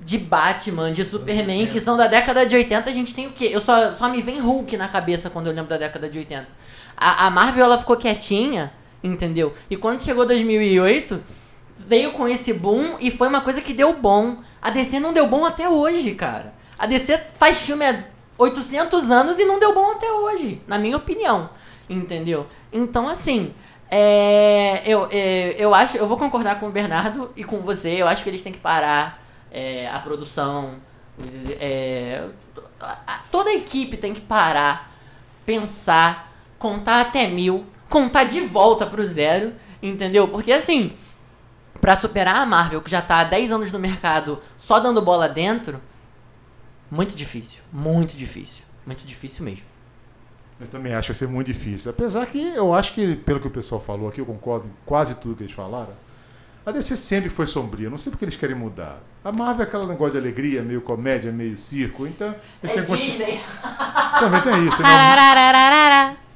de 0.00 0.18
Batman, 0.18 0.92
de 0.92 1.04
Superman, 1.04 1.66
que 1.68 1.80
são 1.80 1.96
da 1.96 2.08
década 2.08 2.44
de 2.44 2.56
80. 2.56 2.90
A 2.90 2.92
gente 2.92 3.14
tem 3.14 3.28
o 3.28 3.32
quê? 3.32 3.50
Eu 3.52 3.60
só, 3.60 3.92
só 3.92 4.08
me 4.08 4.20
vem 4.20 4.40
Hulk 4.40 4.76
na 4.76 4.88
cabeça 4.88 5.30
quando 5.30 5.46
eu 5.46 5.52
lembro 5.52 5.70
da 5.70 5.78
década 5.78 6.08
de 6.08 6.18
80. 6.18 6.48
A, 6.96 7.26
a 7.26 7.30
Marvel, 7.30 7.64
ela 7.64 7.78
ficou 7.78 7.96
quietinha, 7.96 8.72
entendeu? 9.02 9.54
E 9.70 9.76
quando 9.76 10.02
chegou 10.02 10.26
2008, 10.26 11.22
veio 11.86 12.12
com 12.12 12.28
esse 12.28 12.52
boom 12.52 12.96
e 13.00 13.10
foi 13.10 13.28
uma 13.28 13.40
coisa 13.40 13.60
que 13.60 13.72
deu 13.72 13.92
bom. 13.94 14.38
A 14.60 14.70
DC 14.70 15.00
não 15.00 15.12
deu 15.12 15.26
bom 15.26 15.44
até 15.44 15.68
hoje, 15.68 16.14
cara. 16.14 16.54
A 16.78 16.86
DC 16.86 17.18
faz 17.38 17.60
filme 17.60 17.84
há 17.84 18.04
800 18.38 19.10
anos 19.10 19.38
e 19.38 19.44
não 19.44 19.58
deu 19.58 19.74
bom 19.74 19.90
até 19.90 20.10
hoje, 20.10 20.60
na 20.66 20.78
minha 20.78 20.96
opinião. 20.96 21.50
Entendeu? 21.88 22.46
Então, 22.72 23.08
assim, 23.08 23.52
é, 23.90 24.82
eu, 24.86 25.08
é, 25.10 25.54
eu 25.58 25.74
acho, 25.74 25.96
eu 25.96 26.06
vou 26.06 26.16
concordar 26.16 26.58
com 26.58 26.66
o 26.68 26.72
Bernardo 26.72 27.30
e 27.36 27.44
com 27.44 27.58
você. 27.58 27.90
Eu 27.90 28.08
acho 28.08 28.22
que 28.22 28.30
eles 28.30 28.42
têm 28.42 28.52
que 28.52 28.58
parar 28.58 29.22
é, 29.50 29.88
a 29.88 29.98
produção. 29.98 30.76
é, 31.60 32.24
toda 33.30 33.50
a 33.50 33.54
equipe 33.54 33.96
tem 33.96 34.14
que 34.14 34.20
parar, 34.20 34.90
pensar, 35.44 36.32
contar 36.58 37.02
até 37.02 37.26
mil, 37.26 37.66
contar 37.88 38.24
de 38.24 38.40
volta 38.40 38.86
pro 38.86 39.04
zero, 39.04 39.52
entendeu? 39.82 40.26
Porque 40.26 40.52
assim, 40.52 40.92
pra 41.82 41.96
superar 41.96 42.36
a 42.36 42.46
Marvel, 42.46 42.80
que 42.80 42.90
já 42.90 43.02
tá 43.02 43.16
há 43.18 43.24
10 43.24 43.50
anos 43.52 43.72
no 43.72 43.78
mercado 43.78 44.40
só 44.56 44.78
dando 44.80 45.02
bola 45.02 45.28
dentro, 45.28 45.80
muito 46.90 47.14
difícil. 47.16 47.60
Muito 47.72 48.16
difícil. 48.16 48.64
Muito 48.86 49.04
difícil 49.04 49.44
mesmo. 49.44 49.66
Eu 50.60 50.68
também 50.68 50.94
acho 50.94 51.06
que 51.08 51.12
vai 51.12 51.18
ser 51.18 51.26
muito 51.28 51.48
difícil. 51.48 51.90
Apesar 51.90 52.24
que 52.26 52.38
eu 52.54 52.72
acho 52.72 52.92
que, 52.94 53.16
pelo 53.16 53.40
que 53.40 53.48
o 53.48 53.50
pessoal 53.50 53.80
falou 53.80 54.08
aqui, 54.08 54.20
eu 54.20 54.26
concordo 54.26 54.68
em 54.68 54.72
quase 54.86 55.16
tudo 55.16 55.34
que 55.34 55.42
eles 55.42 55.52
falaram. 55.52 55.92
A 56.64 56.70
DC 56.70 56.96
sempre 56.96 57.28
foi 57.28 57.48
sombria, 57.48 57.90
não 57.90 57.98
sei 57.98 58.10
porque 58.12 58.24
eles 58.24 58.36
querem 58.36 58.54
mudar. 58.54 59.00
A 59.24 59.32
Marvel 59.32 59.64
é 59.64 59.68
aquela 59.68 59.84
negócio 59.84 60.12
de 60.12 60.18
alegria, 60.18 60.62
meio 60.62 60.80
comédia, 60.80 61.32
meio 61.32 61.56
circo, 61.56 62.06
então 62.06 62.32
eles 62.62 62.74
têm 62.76 62.82
que 62.84 62.88
continu- 62.88 63.10
Disney. 63.10 63.40
Também 64.20 64.40
tem 64.42 64.68
isso, 64.68 64.80
né? 64.80 64.88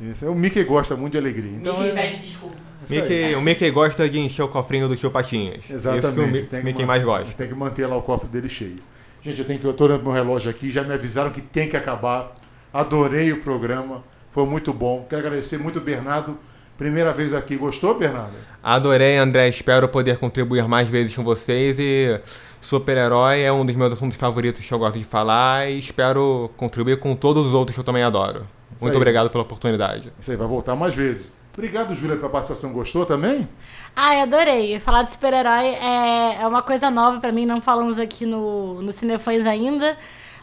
Isso. 0.00 0.26
O 0.30 0.34
Mickey 0.34 0.62
gosta 0.64 0.94
muito 0.96 1.12
de 1.12 1.18
alegria. 1.18 1.50
Então, 1.52 1.78
Mickey 1.78 1.90
é- 1.90 2.02
pede 2.02 2.16
desculpa. 2.18 2.56
Mickey, 2.88 3.34
o 3.34 3.40
Mickey 3.40 3.70
gosta 3.70 4.08
de 4.08 4.18
encher 4.20 4.42
o 4.42 4.48
cofrinho 4.48 4.88
do 4.88 4.94
tio 4.96 5.10
Patinhas. 5.10 5.64
Exatamente. 5.68 6.04
Isso 6.06 6.14
que 6.14 6.20
o 6.20 6.26
Mi- 6.26 6.42
tem 6.42 6.60
que 6.60 6.66
Mickey 6.66 6.84
mais 6.84 7.02
gosta. 7.02 7.32
Tem 7.34 7.48
que 7.48 7.54
manter 7.54 7.86
lá 7.86 7.96
o 7.96 8.02
cofre 8.02 8.28
dele 8.28 8.48
cheio. 8.48 8.78
Gente, 9.22 9.40
eu 9.40 9.44
tenho 9.44 9.58
que 9.58 9.64
eu 9.66 9.72
tô 9.72 9.84
olhando 9.86 10.02
meu 10.04 10.12
relógio 10.12 10.50
aqui, 10.50 10.70
já 10.70 10.84
me 10.84 10.92
avisaram 10.94 11.30
que 11.30 11.40
tem 11.40 11.68
que 11.68 11.76
acabar. 11.76 12.28
Adorei 12.72 13.32
o 13.32 13.38
programa, 13.40 14.04
foi 14.30 14.44
muito 14.46 14.72
bom. 14.72 15.04
Quero 15.08 15.22
agradecer 15.26 15.58
muito 15.58 15.78
o 15.78 15.82
Bernardo. 15.82 16.38
Primeira 16.78 17.10
vez 17.12 17.32
aqui. 17.32 17.56
Gostou, 17.56 17.98
Bernardo? 17.98 18.34
Adorei, 18.62 19.16
André. 19.16 19.48
Espero 19.48 19.88
poder 19.88 20.18
contribuir 20.18 20.68
mais 20.68 20.88
vezes 20.88 21.16
com 21.16 21.24
vocês. 21.24 21.78
E 21.80 22.20
super-herói 22.60 23.40
é 23.40 23.50
um 23.50 23.64
dos 23.64 23.74
meus 23.74 23.94
assuntos 23.94 24.18
favoritos 24.18 24.64
que 24.64 24.72
eu 24.74 24.78
gosto 24.78 24.98
de 24.98 25.04
falar. 25.04 25.70
E 25.70 25.78
espero 25.78 26.50
contribuir 26.56 26.98
com 26.98 27.16
todos 27.16 27.46
os 27.46 27.54
outros 27.54 27.74
que 27.74 27.80
eu 27.80 27.84
também 27.84 28.02
adoro. 28.02 28.46
Muito 28.80 28.92
aí. 28.92 28.96
obrigado 28.96 29.30
pela 29.30 29.42
oportunidade. 29.42 30.12
Isso 30.20 30.30
aí 30.30 30.36
vai 30.36 30.46
voltar 30.46 30.74
mais 30.76 30.94
vezes. 30.94 31.32
Obrigado, 31.52 31.94
Júlia, 31.94 32.16
pela 32.16 32.28
participação. 32.28 32.72
Gostou 32.72 33.06
também? 33.06 33.48
Ai, 33.94 34.20
adorei. 34.20 34.78
Falar 34.78 35.04
de 35.04 35.12
super-herói 35.12 35.68
é, 35.68 36.42
é 36.42 36.46
uma 36.46 36.62
coisa 36.62 36.90
nova 36.90 37.18
pra 37.18 37.32
mim, 37.32 37.46
não 37.46 37.62
falamos 37.62 37.98
aqui 37.98 38.26
no, 38.26 38.82
no 38.82 38.92
Cinefãs 38.92 39.46
ainda. 39.46 39.96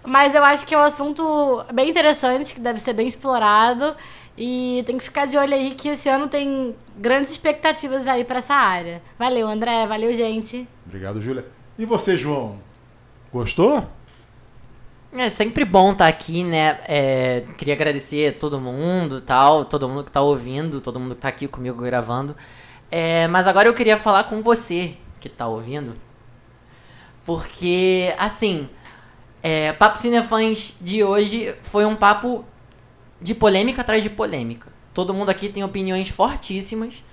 Mas 0.04 0.34
eu 0.34 0.43
acho 0.43 0.65
que 0.65 0.74
é 0.74 0.78
um 0.78 0.82
assunto 0.82 1.63
bem 1.72 1.89
interessante, 1.89 2.54
que 2.54 2.60
deve 2.60 2.80
ser 2.80 2.93
bem 2.93 3.08
explorado. 3.08 3.96
E 4.36 4.84
tem 4.88 4.98
que 4.98 5.04
ficar 5.04 5.28
de 5.28 5.38
olho 5.38 5.54
aí 5.54 5.76
que 5.76 5.89
esse 5.89 6.10
ano 6.10 6.28
tem 6.28 6.76
grandes 6.98 7.32
expectativas 7.32 8.08
aí 8.08 8.24
pra 8.24 8.39
essa 8.39 8.56
área. 8.56 9.02
Valeu, 9.17 9.48
André. 9.48 9.86
Valeu, 9.86 10.12
gente. 10.12 10.67
Obrigado, 10.86 11.22
Júlia. 11.22 11.46
E 11.78 11.86
você, 11.86 12.17
João? 12.17 12.58
Gostou? 13.32 13.88
É 15.15 15.30
sempre 15.30 15.63
bom 15.63 15.91
estar 15.91 16.08
aqui, 16.08 16.43
né? 16.43 16.80
É, 16.88 17.43
queria 17.56 17.76
agradecer 17.76 18.30
a 18.30 18.39
todo 18.39 18.60
mundo 18.60 19.21
tal, 19.21 19.63
todo 19.63 19.88
mundo 19.88 20.04
que 20.04 20.12
tá 20.12 20.21
ouvindo, 20.21 20.82
todo 20.82 20.99
mundo 20.99 21.13
que 21.13 21.21
tá 21.21 21.28
aqui 21.28 21.47
comigo 21.47 21.84
gravando. 21.84 22.36
É, 22.89 23.28
mas 23.28 23.47
agora 23.47 23.67
eu 23.67 23.76
queria 23.76 23.95
falar 23.95 24.23
com 24.23 24.41
você 24.41 24.95
que 25.19 25.30
tá 25.30 25.47
ouvindo. 25.47 25.95
Porque, 27.23 28.13
assim, 28.17 28.67
é, 29.43 29.71
Papo 29.73 29.99
Cinefãs 29.99 30.76
de 30.82 31.04
hoje 31.04 31.54
foi 31.62 31.86
um 31.86 31.95
papo 31.95 32.43
de 33.21 33.36
polêmica 33.36 33.82
atrás 33.82 34.02
de 34.02 34.10
polêmica. 34.10 34.71
Todo 34.95 35.13
mundo 35.13 35.30
aqui 35.30 35.47
tem 35.47 35.63
opiniões 35.63 36.10
fortíssimas. 36.10 37.04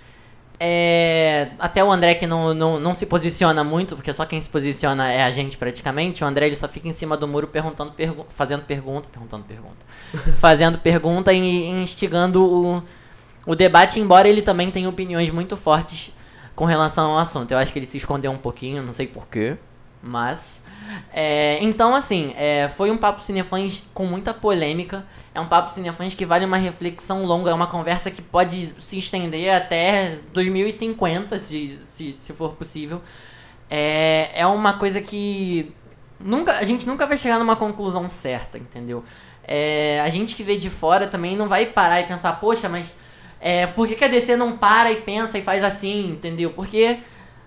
É, 0.62 1.52
até 1.58 1.82
o 1.82 1.90
André 1.90 2.14
que 2.16 2.26
não, 2.26 2.52
não, 2.52 2.78
não 2.78 2.92
se 2.92 3.06
posiciona 3.06 3.64
muito, 3.64 3.96
porque 3.96 4.12
só 4.12 4.26
quem 4.26 4.38
se 4.38 4.46
posiciona 4.46 5.10
é 5.10 5.24
a 5.24 5.30
gente 5.30 5.56
praticamente. 5.56 6.22
O 6.22 6.26
André 6.26 6.46
ele 6.46 6.56
só 6.56 6.68
fica 6.68 6.86
em 6.86 6.92
cima 6.92 7.16
do 7.16 7.26
muro 7.26 7.48
perguntando, 7.48 7.92
pergu 7.92 8.26
fazendo 8.28 8.62
pergunta, 8.64 9.08
perguntando 9.10 9.42
pergunta, 9.44 9.78
fazendo 10.36 10.78
pergunta 10.78 11.32
e 11.32 11.66
instigando 11.66 12.44
o, 12.44 12.82
o 13.46 13.54
debate, 13.54 13.98
embora 13.98 14.28
ele 14.28 14.42
também 14.42 14.70
tenha 14.70 14.86
opiniões 14.86 15.30
muito 15.30 15.56
fortes 15.56 16.12
com 16.54 16.66
relação 16.66 17.12
ao 17.12 17.18
assunto. 17.18 17.52
Eu 17.52 17.58
acho 17.58 17.72
que 17.72 17.78
ele 17.78 17.86
se 17.86 17.96
escondeu 17.96 18.30
um 18.30 18.36
pouquinho, 18.36 18.82
não 18.82 18.92
sei 18.92 19.06
porquê, 19.06 19.56
mas. 20.02 20.62
É, 21.12 21.58
então, 21.60 21.94
assim, 21.94 22.34
é, 22.36 22.68
foi 22.68 22.90
um 22.90 22.96
papo 22.96 23.22
cinefãs 23.22 23.82
com 23.92 24.04
muita 24.06 24.32
polêmica. 24.32 25.04
É 25.34 25.40
um 25.40 25.46
papo 25.46 25.72
cinefãs 25.72 26.14
que 26.14 26.26
vale 26.26 26.44
uma 26.44 26.56
reflexão 26.56 27.24
longa, 27.24 27.50
é 27.50 27.54
uma 27.54 27.66
conversa 27.66 28.10
que 28.10 28.20
pode 28.20 28.74
se 28.78 28.98
estender 28.98 29.54
até 29.54 30.18
2050, 30.32 31.38
se, 31.38 31.68
se, 31.84 32.16
se 32.18 32.32
for 32.32 32.54
possível. 32.54 33.00
É, 33.68 34.30
é 34.34 34.46
uma 34.46 34.74
coisa 34.74 35.00
que 35.00 35.72
nunca, 36.18 36.52
a 36.58 36.64
gente 36.64 36.86
nunca 36.86 37.06
vai 37.06 37.16
chegar 37.16 37.38
numa 37.38 37.54
conclusão 37.56 38.08
certa, 38.08 38.58
entendeu? 38.58 39.04
É, 39.44 40.00
a 40.04 40.08
gente 40.08 40.34
que 40.34 40.42
vê 40.42 40.56
de 40.56 40.68
fora 40.68 41.06
também 41.06 41.36
não 41.36 41.46
vai 41.46 41.66
parar 41.66 42.00
e 42.00 42.04
pensar, 42.04 42.32
poxa, 42.40 42.68
mas 42.68 42.92
é, 43.40 43.66
por 43.66 43.88
que, 43.88 43.94
que 43.94 44.04
a 44.04 44.08
DC 44.08 44.36
não 44.36 44.56
para 44.58 44.90
e 44.92 44.96
pensa 44.96 45.38
e 45.38 45.42
faz 45.42 45.64
assim, 45.64 46.10
entendeu? 46.10 46.50
Porque 46.50 46.98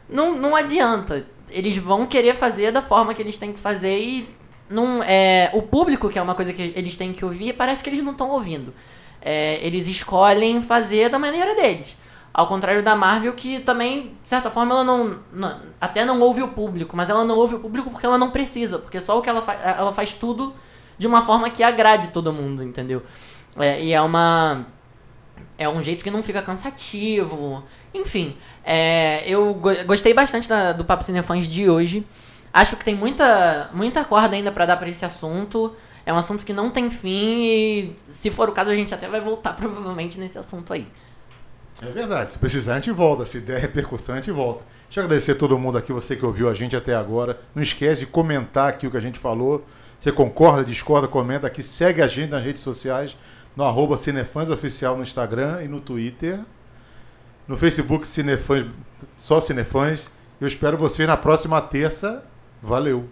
não, 0.10 0.36
não 0.36 0.56
adianta. 0.56 1.26
Eles 1.54 1.78
vão 1.78 2.06
querer 2.06 2.36
fazer 2.36 2.72
da 2.72 2.82
forma 2.82 3.14
que 3.14 3.22
eles 3.22 3.38
têm 3.38 3.54
que 3.54 3.60
fazer 3.60 3.98
e 4.00 4.28
não, 4.70 5.02
é, 5.04 5.50
o 5.54 5.62
público, 5.62 6.10
que 6.10 6.18
é 6.18 6.22
uma 6.22 6.36
coisa 6.36 6.52
que 6.54 6.74
eles 6.76 6.98
têm 6.98 7.14
que 7.14 7.24
ouvir, 7.24 7.54
parece 7.54 7.84
que 7.84 7.90
eles 7.90 8.04
não 8.04 8.12
estão 8.12 8.30
ouvindo. 8.32 8.74
É, 9.22 9.60
eles 9.66 9.88
escolhem 9.88 10.62
fazer 10.62 11.10
da 11.10 11.18
maneira 11.20 11.56
deles. 11.56 11.96
Ao 12.34 12.48
contrário 12.48 12.82
da 12.82 12.96
Marvel, 12.96 13.34
que 13.34 13.60
também, 13.60 14.18
de 14.24 14.30
certa 14.30 14.50
forma, 14.50 14.74
ela 14.74 14.84
não, 14.84 15.20
não- 15.32 15.56
Até 15.80 16.04
não 16.04 16.20
ouve 16.20 16.42
o 16.42 16.48
público, 16.48 16.98
mas 16.98 17.10
ela 17.10 17.24
não 17.24 17.38
ouve 17.38 17.56
o 17.56 17.60
público 17.60 17.92
porque 17.92 18.06
ela 18.06 18.18
não 18.18 18.32
precisa. 18.32 18.80
Porque 18.80 19.00
só 19.00 19.18
o 19.20 19.22
que 19.22 19.30
ela 19.30 19.42
faz. 19.42 19.60
Ela 19.64 19.94
faz 19.94 20.14
tudo 20.14 20.54
de 20.98 21.06
uma 21.06 21.22
forma 21.22 21.50
que 21.52 21.62
agrade 21.62 22.08
todo 22.08 22.34
mundo, 22.34 22.64
entendeu? 22.64 23.04
É, 23.58 23.84
e 23.84 23.94
é 23.94 24.02
uma 24.02 24.66
é 25.58 25.68
um 25.70 25.82
jeito 25.82 26.04
que 26.04 26.12
não 26.12 26.24
fica 26.24 26.42
cansativo. 26.42 27.64
Enfim, 27.94 28.36
é, 28.64 29.24
eu 29.28 29.54
go 29.54 29.70
gostei 29.86 30.14
bastante 30.14 30.48
da, 30.48 30.72
do 30.72 30.84
Papo 30.84 31.04
Cinefãs 31.04 31.48
de 31.48 31.70
hoje. 31.70 32.06
Acho 32.52 32.76
que 32.76 32.86
tem 32.86 32.96
muita, 32.96 33.70
muita 33.74 34.06
corda 34.06 34.36
ainda 34.36 34.52
para 34.52 34.66
dar 34.66 34.78
para 34.78 34.90
esse 34.90 35.04
assunto. 35.04 35.74
É 36.06 36.14
um 36.14 36.18
assunto 36.18 36.46
que 36.46 36.54
não 36.54 36.70
tem 36.70 36.90
fim 36.92 37.44
e, 37.44 37.96
se 38.10 38.30
for 38.30 38.50
o 38.50 38.52
caso, 38.52 38.70
a 38.70 38.76
gente 38.76 38.94
até 38.94 39.08
vai 39.08 39.22
voltar 39.22 39.54
provavelmente 39.58 40.20
nesse 40.20 40.38
assunto 40.38 40.74
aí. 40.74 40.88
É 41.82 41.90
verdade. 41.90 42.34
Se 42.34 42.38
precisar, 42.38 42.74
a 42.74 42.76
gente 42.76 42.92
volta. 42.92 43.26
Se 43.26 43.40
der 43.40 43.60
repercussão, 43.60 44.16
a 44.16 44.18
gente 44.18 44.32
volta. 44.32 44.64
Deixa 44.86 45.00
eu 45.00 45.06
agradecer 45.06 45.32
a 45.32 45.36
todo 45.36 45.58
mundo 45.58 45.78
aqui, 45.78 45.92
você 45.92 46.16
que 46.16 46.26
ouviu 46.26 46.50
a 46.50 46.54
gente 46.54 46.76
até 46.76 46.94
agora. 46.96 47.40
Não 47.56 47.64
esquece 47.64 48.02
de 48.02 48.06
comentar 48.06 48.70
aqui 48.70 48.86
o 48.86 48.92
que 48.92 48.98
a 48.98 49.02
gente 49.02 49.18
falou. 49.18 49.66
Você 50.00 50.12
concorda, 50.12 50.64
discorda, 50.64 51.08
comenta 51.08 51.48
aqui. 51.48 51.64
Segue 51.64 52.02
a 52.02 52.08
gente 52.08 52.30
nas 52.30 52.44
redes 52.44 52.62
sociais 52.62 53.18
no 53.56 53.64
arroba 53.64 53.98
Cinefãs 53.98 54.50
Oficial 54.50 54.98
no 54.98 55.04
Instagram 55.04 55.64
e 55.64 55.68
no 55.68 55.80
Twitter. 55.80 56.40
No 57.48 57.58
Facebook, 57.58 58.08
Cinefãs, 58.08 58.66
só 59.18 59.42
Cinefãs. 59.42 60.10
Eu 60.40 60.48
espero 60.48 60.78
vocês 60.78 61.08
na 61.08 61.18
próxima 61.18 61.62
terça. 61.62 62.24
Valeu! 62.62 63.08